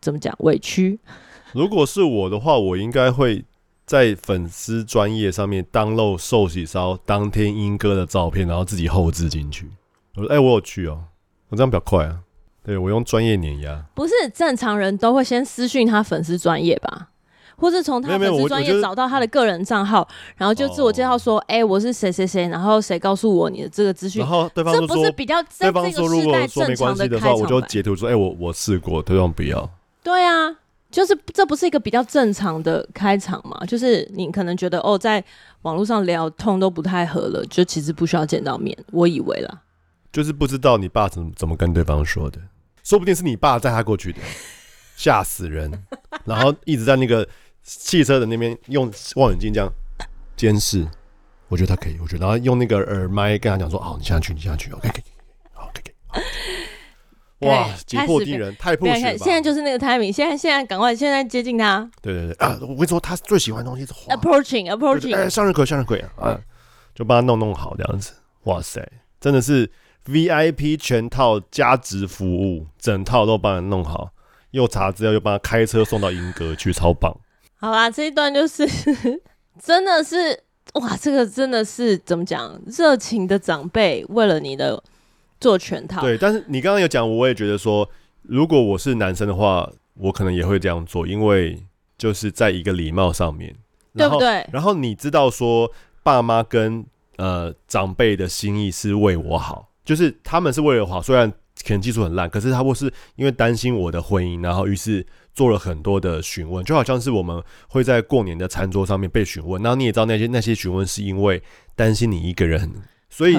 [0.00, 0.98] 怎么讲委屈。
[1.54, 3.44] 如果是我的话，我应该会。
[3.86, 9.70] 在粉丝专业上面 download 寿喜烧当天英哥的照片，然后自己后置进去。
[10.16, 11.04] 我说：“哎、欸，我有去哦，
[11.48, 12.20] 我这样比较快啊。
[12.62, 17.08] 对”对我用专业碾压，不是正常人都会先私讯他粉丝专业吧，
[17.56, 24.20] 或是从他粉丝专业找到他的个人账号，然后就自我介绍说：“哎、哦欸，我是谁谁谁。”然后谁告诉我你的这个资讯？
[24.20, 29.70] 然后对方说：“这不是比较对方说如果说没关系的话，我就截图说：‘哎、欸，我我试过，对方不要。’
[30.02, 30.56] 对啊。”
[30.94, 33.66] 就是这不是一个比较正常的开场嘛？
[33.66, 35.22] 就是你可能觉得哦，在
[35.62, 38.78] 网络上聊通都不太合了，就其实不需要见到面。
[38.92, 39.62] 我以为啦，
[40.12, 42.38] 就是不知道你爸怎么怎么跟对方说的，
[42.84, 44.20] 说不定是你爸带他过去的，
[44.94, 45.68] 吓死人！
[46.24, 47.28] 然后一直在那个
[47.64, 49.68] 汽车的那边用望远镜这样
[50.36, 50.86] 监视，
[51.48, 55.92] 我觉得他可以，我觉得，然后用那个耳麦跟他讲说：“哦，你下去，你下去，OK，OK，OK，OK。”
[57.44, 57.68] 哇！
[57.86, 59.18] 紧迫敌人，太迫切了。
[59.18, 61.88] 现在就是那个 timing，现在现在赶快，现在接近他。
[62.02, 62.56] 对对对啊！
[62.62, 66.10] 我跟你说，他最喜欢的东西是 approaching，approaching，哎，向日葵，向日葵啊！
[66.18, 66.40] 啊，
[66.94, 68.12] 就帮他弄弄好这样子。
[68.44, 68.86] 哇塞，
[69.20, 69.70] 真的是
[70.06, 74.10] VIP 全套加值服务，整套都帮他弄好，
[74.50, 77.14] 又查资料，又帮他开车送到银阁去，超棒。
[77.56, 78.68] 好啦，这一段就是
[79.62, 80.42] 真的是
[80.74, 82.60] 哇，这个真的是怎么讲？
[82.66, 84.82] 热情的长辈为了你的。
[85.44, 87.86] 做全套对，但是你刚刚有讲，我也觉得说，
[88.22, 91.62] 如果我是男生的话，我可能也会这样做，因为
[91.98, 93.54] 就是在一个礼貌上面，
[93.94, 94.48] 对不对？
[94.50, 95.70] 然后你知道说，
[96.02, 96.82] 爸妈跟
[97.18, 111.42] 呃长辈的心意是为我好，就是他们是为了我好，虽然可能技术很烂，可是他不是因为担心我的婚姻，然后于是做了很多的询问，就好像是我们会在过年的餐桌上面被询问，然后你也知道那些那些询问是因为
[111.76, 112.72] 担心你一个人。
[113.16, 113.38] 所以，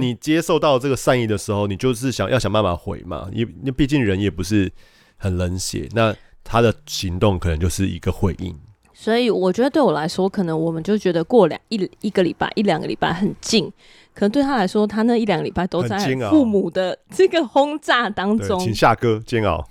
[0.00, 3.28] 你接受到这个善意的时候，你就是想要想办法回嘛。
[3.32, 4.68] 因为毕竟人也不是
[5.16, 6.12] 很冷血，那
[6.42, 8.52] 他的行动可能就是一个回应。
[8.92, 13.72] 所以，我觉得对我来说，可能我们就觉得过两一一个礼拜、一两个礼拜很近，
[14.12, 15.96] 可能对他来说，他那一两个礼拜都在
[16.28, 18.58] 父母的这个轰炸当中。
[18.58, 19.64] 请下歌，煎熬。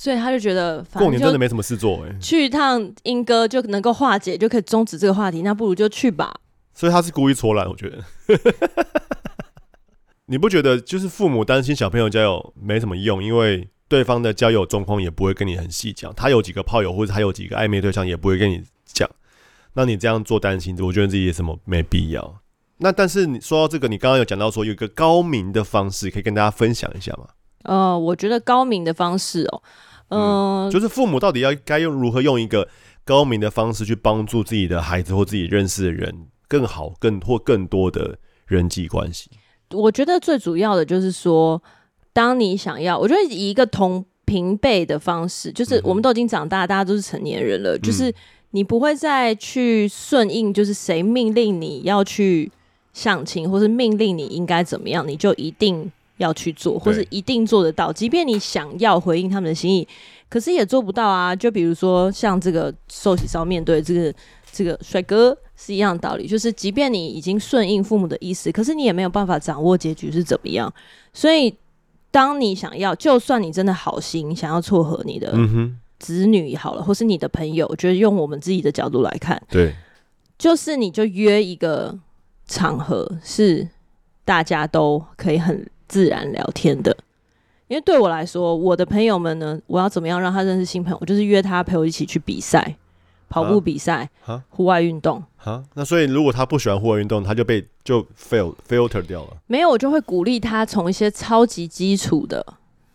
[0.00, 6.32] 所以他就觉得就过年真的没什么事做哎，去一趟英歌就能够化解，就可以终止这个话题，那不如就去吧。
[6.72, 7.98] 所以他是故意戳烂，我觉得。
[10.26, 19.10] 你不觉得就是父母担心小朋友交友没什么用，因为对方的交友状况也不会跟你很细讲，他有几个炮友或者他有几个暧昧对象也不会跟你讲。
[19.72, 22.36] 那你这样做担心，我觉得自己也什么没必要。
[22.76, 27.30] 那但是你说到这个，你刚刚有讲到说有一个高明的方式，可以跟大家分享一下吗？
[27.64, 29.60] 呃，我觉得高明的方式哦，
[30.08, 32.68] 呃、嗯，就是父母到底要该用如何用一个
[33.04, 39.30] 高明的方式去帮助自己的孩子或自己认识的人更好、更或更多的人际关系。
[39.70, 41.62] 我觉得最主要的就是说，
[42.12, 48.14] 当你想要，我觉得以一个同平辈的方式，就是我们都已经长大，大家都是成年人了，嗯、就是
[48.52, 52.50] 你不会再去顺应，就是谁命令你要去。
[52.94, 57.92] 相亲，或是命令你应该怎么样，你就一定要去做，或是一定做得到。
[57.92, 59.88] 即便你想要回应他们的心意，
[60.28, 61.34] 可是也做不到啊。
[61.34, 64.14] 就比如说像这个寿喜烧面对这个
[64.52, 70.72] 这个帅哥是一样的道理，就是即便你已经顺应父母的意思，可是你也没有办法掌握结局是怎么样。
[71.12, 71.54] 所以，
[72.10, 75.34] 当你想要，就算你真的好心想要撮合你的
[75.98, 79.74] 子女好了，或是你的朋友，我觉得用我们自己的角度来看，对，
[80.38, 81.98] 就是你就约一个。
[82.50, 83.68] 场合是
[84.24, 86.96] 大家都可以很自然聊天的，
[87.66, 90.98] 因为对我来说，我的朋友们呢，我要怎么样让他认识新朋友？
[91.00, 92.76] 我就是约他陪我一起去比赛，
[93.28, 94.08] 跑步比赛，
[94.50, 95.22] 户外运动。
[95.36, 99.36] 哈，那所以如果他不喜欢户外运动，他就被就 fail filter 掉了。
[99.46, 102.44] 没有，我就会鼓励他从一些超级基础的，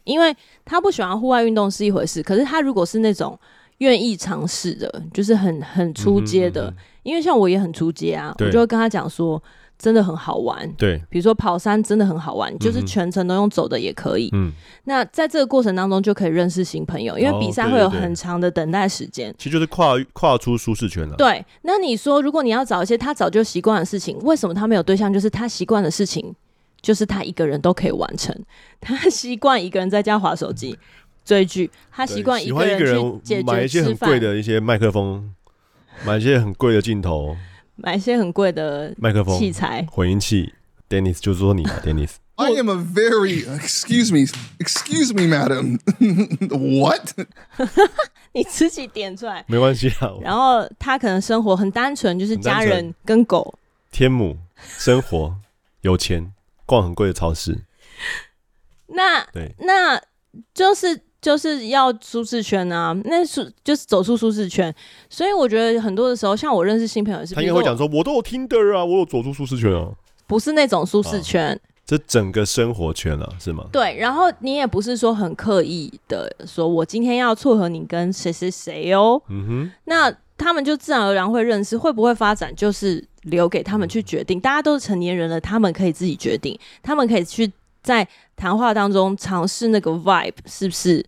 [0.04, 3.38] 因为他不喜欢户外运动是一回事，可是他如果是那种
[3.80, 6.66] 愿意尝试的，就是很很出街的。
[6.66, 9.41] 嗯哼嗯哼因为像我也很出街啊，我就会跟他讲说，
[9.84, 10.71] 真的很好玩。
[10.77, 14.29] 对，比如说跑山真的很好玩，就是全程都用走的也可以。
[14.31, 14.49] 嗯，
[14.86, 19.36] 那在这个过程当中就可以认识新朋友，因为比赛会有很长的等待时间。
[19.38, 21.17] 其实就是跨跨出舒适圈了。
[21.17, 25.11] 对，那你说如果你要找一些他早就习惯的事情，为什么他没有对象？
[25.11, 26.34] 就是他习惯的事情，
[26.81, 28.34] 就是他一个人都可以完成。
[28.79, 30.79] 他习惯一个人在家划手机、
[31.25, 35.34] 追剧，他习惯一个人去解决买一些很贵的一些麦克风。
[36.03, 37.38] 买一些很贵的镜头，
[37.76, 40.53] 买一些很贵的麦克风器材、混音器。
[40.89, 42.15] Dennis 就是说你， Dennis。
[42.36, 44.28] I am a very excuse me,
[44.59, 45.80] excuse me, madam.
[46.82, 47.13] What？
[48.34, 50.11] 你自己点出来，没关系啊。
[50.21, 53.57] 然后他可能生活很单纯，就是家人跟狗。
[53.91, 55.36] 天母生活
[55.82, 56.34] 有钱，
[56.65, 57.59] 逛很贵的超市。
[58.88, 60.01] 那对，那
[60.53, 61.01] 就是。
[61.24, 64.71] 就是要舒适圈啊，那是就是走出舒适圈，
[65.09, 69.88] 所以我觉得很多的时候，像我认识新朋友是，他应该会讲说，我都有 Tinder 啊，我有走出舒适圈啊，
[70.28, 73.63] 不是那种舒适圈，这整个生活圈了，是吗？
[73.71, 87.49] 对，然后你也不是说很刻意的说，我今天要撮合你跟谁谁谁哦，嗯哼，那他们就自然而然会认识，会不会发展就是留给他们去决定，大家都是成年人了，他们可以自己决定，他们可以去。
[87.84, 91.05] 在谈话当中尝试那个 vibe 是不是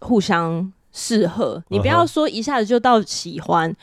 [0.00, 1.62] 互相适合？
[1.68, 3.74] 你不要说一下子就到喜欢。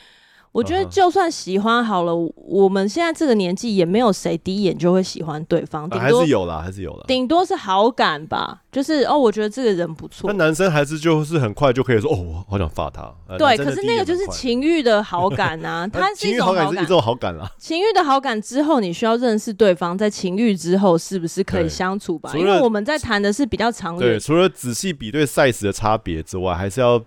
[0.52, 8.62] 我觉得就算喜欢好了，我们现在这个年纪也没有谁第一眼就会喜欢对方，顶多还是有啦，还是有啦，顶多是好感吧。
[8.70, 10.32] 就是哦，我觉得这个人不错。
[10.32, 13.14] 那男生还是就是很快就可以说哦，我好想发他。
[13.38, 17.50] 对，可是那个就是情欲的好感啊， 他是一种好感，是一种好感啦。
[17.58, 22.32] 情欲的好感之后，你需要认识对方，在情欲之后是不是可以相处吧？
[22.36, 24.02] 因为我们在谈的是比较长远。
[24.02, 27.02] 对，除了仔细比对 size 的差别之外，还是要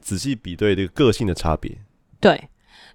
[0.00, 1.78] 仔细比对这个个性的差别。
[2.20, 2.48] 对。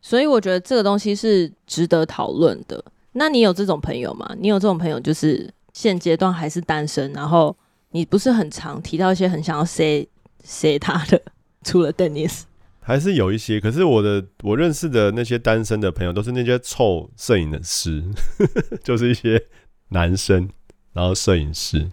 [0.08, 2.86] 所以我觉得这个东西是值得讨论的。
[3.14, 4.36] 那你有这种朋友吗？
[4.38, 7.58] 你有这种朋友，就是现阶段还是单身，然后
[7.90, 10.08] 你不是很常提到一些很想要 say
[10.44, 11.20] say 他的，
[11.64, 12.44] 除了 Dennis，
[12.82, 13.60] 还是有一些。
[13.60, 18.04] 可是我的我认识的那些单身的朋友，都是那些臭摄影的师，
[18.86, 19.44] 就是一些
[19.90, 20.48] 男生，
[20.94, 21.90] 然后摄影师，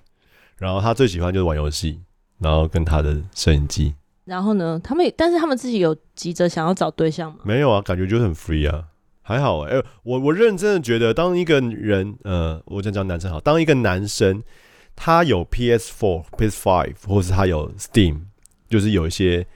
[0.58, 2.02] 然后他最喜欢就是玩游戏，
[2.40, 3.94] 然后跟他的摄影机。
[4.24, 4.80] 然后呢？
[4.82, 7.38] 他们也但是他们自己有急着想要找对象吗？
[7.44, 8.84] 没有啊，感觉就是很 free 啊，
[9.22, 14.42] 还好哎、我我认真的觉得，当一个人，呃，我讲讲男生好，当一个男生
[14.94, 18.20] 他有 PS Four、PS Five 或是他有 Steam，
[18.68, 19.46] 就是有一些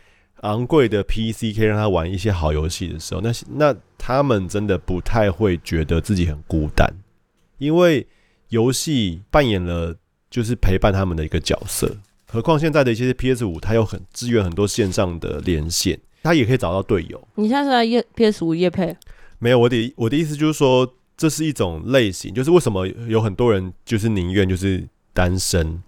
[0.41, 6.93] 昂贵的 PC 可以让他玩一些好游戏的时候，那那他们真的不太会觉得自己很孤单，
[7.59, 8.07] 因为
[8.49, 9.95] 游戏扮演了
[10.29, 11.97] 就是陪伴他们的一个角色。
[12.27, 17.29] 何况现在的一些 PS 五，它有很支援很多线上的连线，它也可以找到队友。
[17.37, 18.97] 你现在是在夜 PS 五夜配？
[19.39, 25.83] 没有，我的我的意思就是说，这是一种类型，就是为什么有很多人就是宁愿就是单身，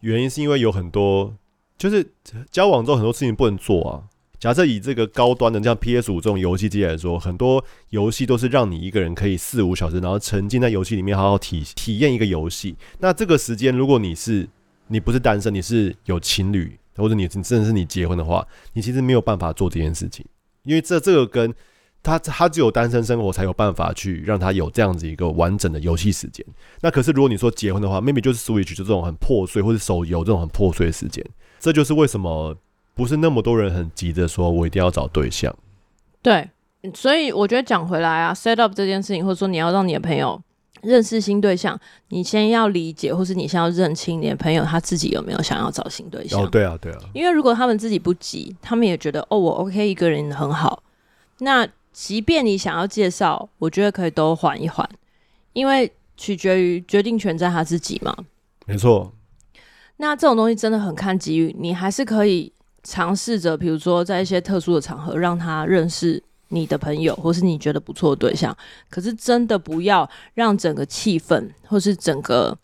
[0.00, 1.34] 原因是因为有很多
[1.76, 2.06] 就是
[2.50, 4.04] 交往之后很多事情不能做啊。
[4.38, 12.74] 假设以这个高端的像 PS 五这种游戏机来说，很多游戏都是让你一个人可以四五小时，然后沉浸在游戏里面好好体体验一个游戏。
[13.00, 14.48] 那这个时间，如果你是
[14.90, 20.26] 你不是单身，你是有情侣，或者你真的是你结婚的话，你其实没有办法做这件事情，
[20.64, 21.54] 因为这这个跟
[22.02, 26.44] 他他只有单身生活才有办法去让他有这样子一个完整的游戏时间。
[26.80, 31.24] 那可是如果你说结婚的话，maybe 就是 Switch 就这种很破碎，或者手游这种很破碎的时间。
[31.58, 32.56] 这就是为什么
[32.94, 35.54] 不是那么多人很急着说我一定要找对象。
[36.22, 36.48] 对，
[36.94, 40.42] 所以我觉得讲回来啊，set up 这件事情，或者说你要让你的朋友
[40.82, 41.78] 认识新对象，
[42.08, 46.42] 你先要理解，或是你先要认清你的朋友他自己有没有想要找新对象。
[46.42, 46.98] 哦，对啊，对啊。
[47.12, 50.82] 因为如果他们自己不急，他们也觉得哦，我 OK 一个人很好，
[51.38, 51.68] 那。
[51.92, 54.88] 即便你想要介绍，我觉得可以都缓一缓，
[55.52, 58.16] 因为取决于决定权在他自己嘛。
[58.64, 59.12] 没错。
[59.96, 62.50] 那这种东西真的很看机遇，你还是可以
[62.84, 68.56] 尝试着，比如说在一些特殊的场合，让他认识你的朋友，或是你觉得不错的对象。
[68.88, 72.56] 可是真的不要让整个气氛或是整个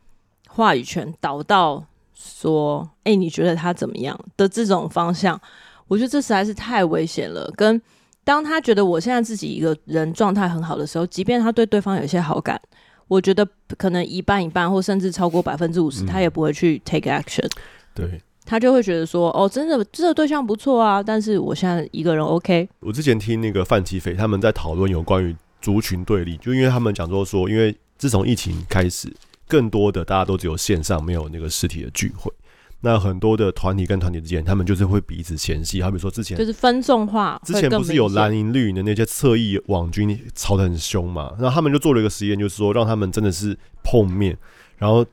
[0.46, 1.84] 话语权导到
[2.14, 5.40] 说，哎、欸，你觉得他怎么样的这种方向。
[5.88, 7.80] 我觉得这实在是太危险了，跟。
[8.24, 12.60] 当他觉得我现在自己一个人状态很好的时候，即便他对对方有一些好感，
[13.06, 13.46] 我觉得
[13.78, 17.48] 可能一半一半，或甚至超过百分之五十，他也不会去 take action。
[17.94, 22.66] 对，他就会觉得说，哦，真的这个对象不错啊，但是我现在一个人 OK。
[22.80, 29.12] 我之前听那个范奇斐他们在讨论有关于族群对立，就因为他们讲说说，因为自从疫情开始，
[29.48, 32.32] 更多的大家都只有线上，没有那个实体的聚会。
[32.82, 35.82] 那很多的团体跟团体之间，他们就是会彼此嫌隙。
[35.82, 41.34] 好比说之前就是分众化，之前不是有蓝营绿营的那些侧翼网军吵得很凶嘛？
[41.40, 44.36] 那他们就做了一个实验，就是说让他们真的是碰面，
[44.76, 45.04] 然后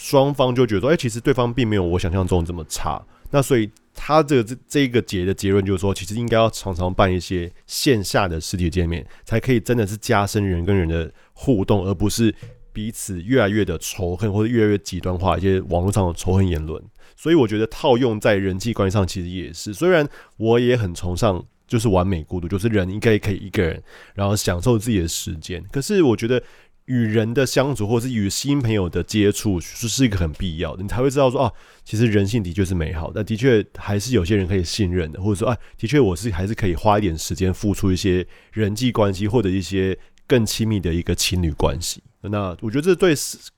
[0.00, 3.04] 双方就觉得说，哎、其实对方并没有我想象中这么差。
[3.30, 12.34] 那所以他这个这这一个结的结论就是说，其实应该要常常办一些线下的实体见面，才可以真的是加深人跟人的互动，而不是
[12.72, 16.82] 彼此越来越的仇恨或者越来越极端化一些网络上的仇恨言论。
[17.14, 19.74] 所以我觉得套用在人际关系上，其实也是。
[19.74, 23.82] 虽然我也很崇尚就是完美孤独，就是人应该可以一个人，
[24.14, 25.62] 然后享受自己的时间。
[25.70, 26.42] 可是我觉得
[26.90, 30.82] 与人的相处，或是与新朋友的接触，是是一个很必要的。
[30.82, 31.52] 你才会知道说，啊，
[31.84, 42.02] 其实人性的确是美好但，的确还是有些人可以信任的，或者说，啊，的确我是还是可以花一点时间付出一些人际关系，或者一些更亲密的一个情侣关系。
[42.22, 43.14] 那我觉得这对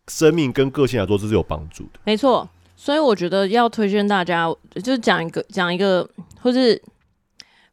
[0.08, 2.00] 生命跟个性来说，这是有帮助的。
[2.04, 2.46] 没错。
[2.76, 6.06] 所以我觉得要推荐大家，就是讲一个讲一个，
[6.40, 6.80] 或是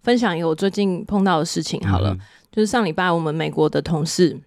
[0.04, 2.12] 分享一个我最近碰到的事情好了。
[2.12, 2.20] 嗯、
[2.52, 4.40] 就是上礼拜我们美国的同事，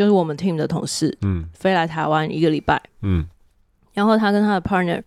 [0.00, 3.22] 就是我们 team 的同事，嗯，飞来台湾一个礼拜，嗯，
[3.92, 5.02] 然后他跟他的 partner，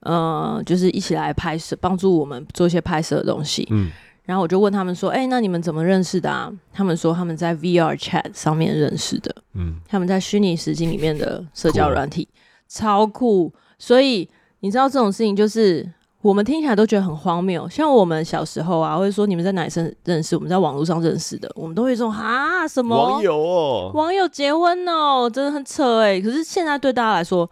[0.00, 3.92] 呃，就是一起来拍摄，帮助我们做一些拍摄的东西，嗯，
[4.24, 6.52] 然后我就问他们说，哎、欸，那你们怎么认识的啊？
[6.72, 12.30] 他们说他们在 VR chat 上面认识的，嗯，他们在虚拟实境里面的社交软体，酷
[12.66, 13.52] 超酷。
[13.78, 14.28] 所以
[14.58, 15.88] 你知道这种事情，就是
[16.24, 17.68] 我们听起来都觉得很荒谬。
[17.68, 26.18] 像我们小时候啊，或者说你们在哪里认识，我们在网络上认识的，我们都会说啊什么网友哦，网友结婚哦，真的很扯哎。
[26.22, 27.48] 可是现在对大家来说，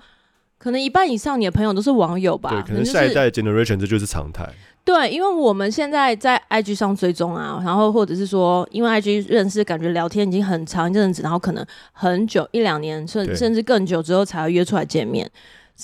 [0.56, 2.48] 可能一半以上你的朋友都是网友吧？
[2.48, 4.48] 对，可能下一代 generation 这就是常态。
[4.86, 11.62] 对，因为我们现在在 IG 上追踪啊，然后或者是说，因为 IG 认识，感觉聊天已经很长一阵子，然后可能
[11.92, 15.30] 很久一两年，甚甚至更久之后才会约出来见面。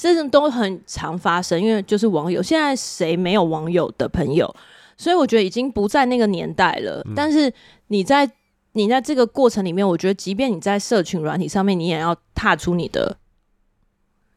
[0.00, 2.40] 这种都很常发生，因为就是网友。
[2.40, 4.54] 现在谁没有网友的朋友？
[4.96, 7.02] 所以我觉得已经不在那个年代了。
[7.06, 7.52] 嗯、但是
[7.88, 8.30] 你在
[8.72, 13.16] 你在这个过程里面，我觉得即便你在社群软体上面，你也要踏出你的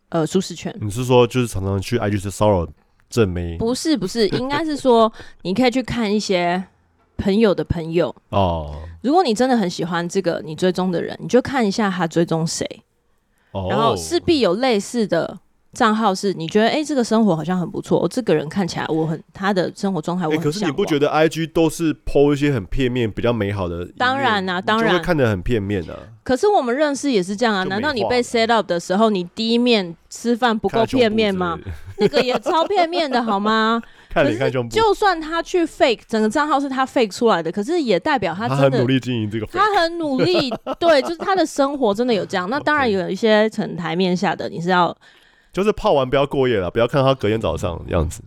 [0.10, 0.76] 呃舒适圈。
[0.82, 2.68] 你是说就是常常去 IG 骚扰
[3.08, 3.58] 正妹？
[3.58, 5.12] 不是不是，应该是说
[5.44, 6.64] 你可以去看一些
[7.18, 8.82] 朋友的朋友哦。
[9.04, 12.66] 如果你真的很喜欢这个你追踪的人，你就看一下他追踪谁，
[13.52, 15.40] 哦、然后势必有类似的。
[15.74, 17.98] 账号是你觉得哎、欸，这个生活好像很不错。
[17.98, 20.44] 我这个人看起来我很他的生活状态我很、欸。
[20.44, 23.88] 可是你不觉得 I G 都是 po 一些很片面、比较美好的？
[23.98, 26.00] 当然啦、啊，当然会看得很片面的、啊。
[26.24, 27.64] 可是我们认识也是这样啊？
[27.64, 31.58] 难道你被 set up 的时候，你第一面吃饭不够片面吗？
[31.98, 33.82] 那个也超片面的好吗？
[34.12, 40.54] 看你看就就算他去 fake 整个账号是他 fake 出来的，可是也代表他真的他很努力经营这个，他很努力。
[40.78, 42.50] 对，就是他的生活真的有这样。
[42.50, 44.94] 那当然 有一些成台面下的，你是要。
[45.52, 48.22] 就是泡完不要过夜了，不要看他隔天早上的样子。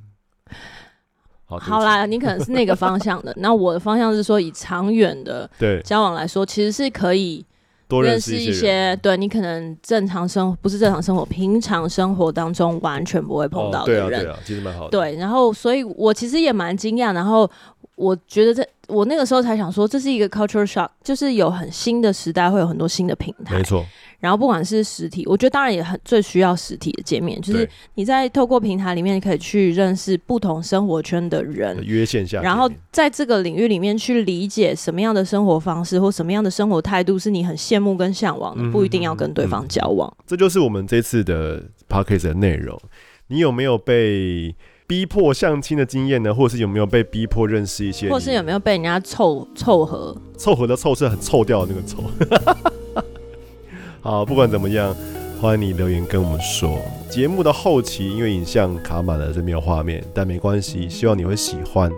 [1.47, 7.45] 好，好啦，你可能是那个方向的， 那我的方向是说，以长远的对交往来说，其实是可以
[7.87, 8.97] 多认识一些。
[8.97, 14.05] 对你可能正常生活不是正常生活，平常生活当中完全不会碰到的人。
[14.05, 14.91] 哦、对啊，对啊，其实蛮好的。
[14.91, 17.49] 对，然后所以我其实也蛮惊讶，然后
[17.97, 23.57] 我觉得这我那个时候才想说，这是一个 culture shock，就是有很新的时代，会有很多新的平台。
[23.57, 23.84] 没错。
[24.18, 40.11] 然后不管是实体，我觉得当然也很最需要实体的界面，就是你在透过平台里面可以去认识不同生活圈的人，约线下，然后在这个领域里面去理解什么样的生活方式或什么样的生活态度是你很羡慕跟向往的，嗯、不一定要跟对方交往。
[40.26, 42.80] 这就是我们这次的 podcast 的内容。
[43.26, 44.55] 你有没有被
[44.87, 46.32] 逼迫相亲的经验呢？
[46.35, 48.11] 或是有没有被逼迫认识一些？
[48.11, 50.16] 或是有没有被人家凑凑合？
[50.37, 53.05] 凑合的凑是很臭掉的那个凑。
[54.03, 54.95] 好，不管怎么样，
[55.41, 56.78] 欢迎你留言跟我们说。
[57.09, 61.91] 节目的后期因为影像卡满了，这没有画面，但没关系，希望你会喜欢。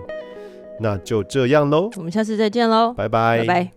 [0.79, 3.76] 那就这样喽，我们下次再见喽，拜拜，拜拜。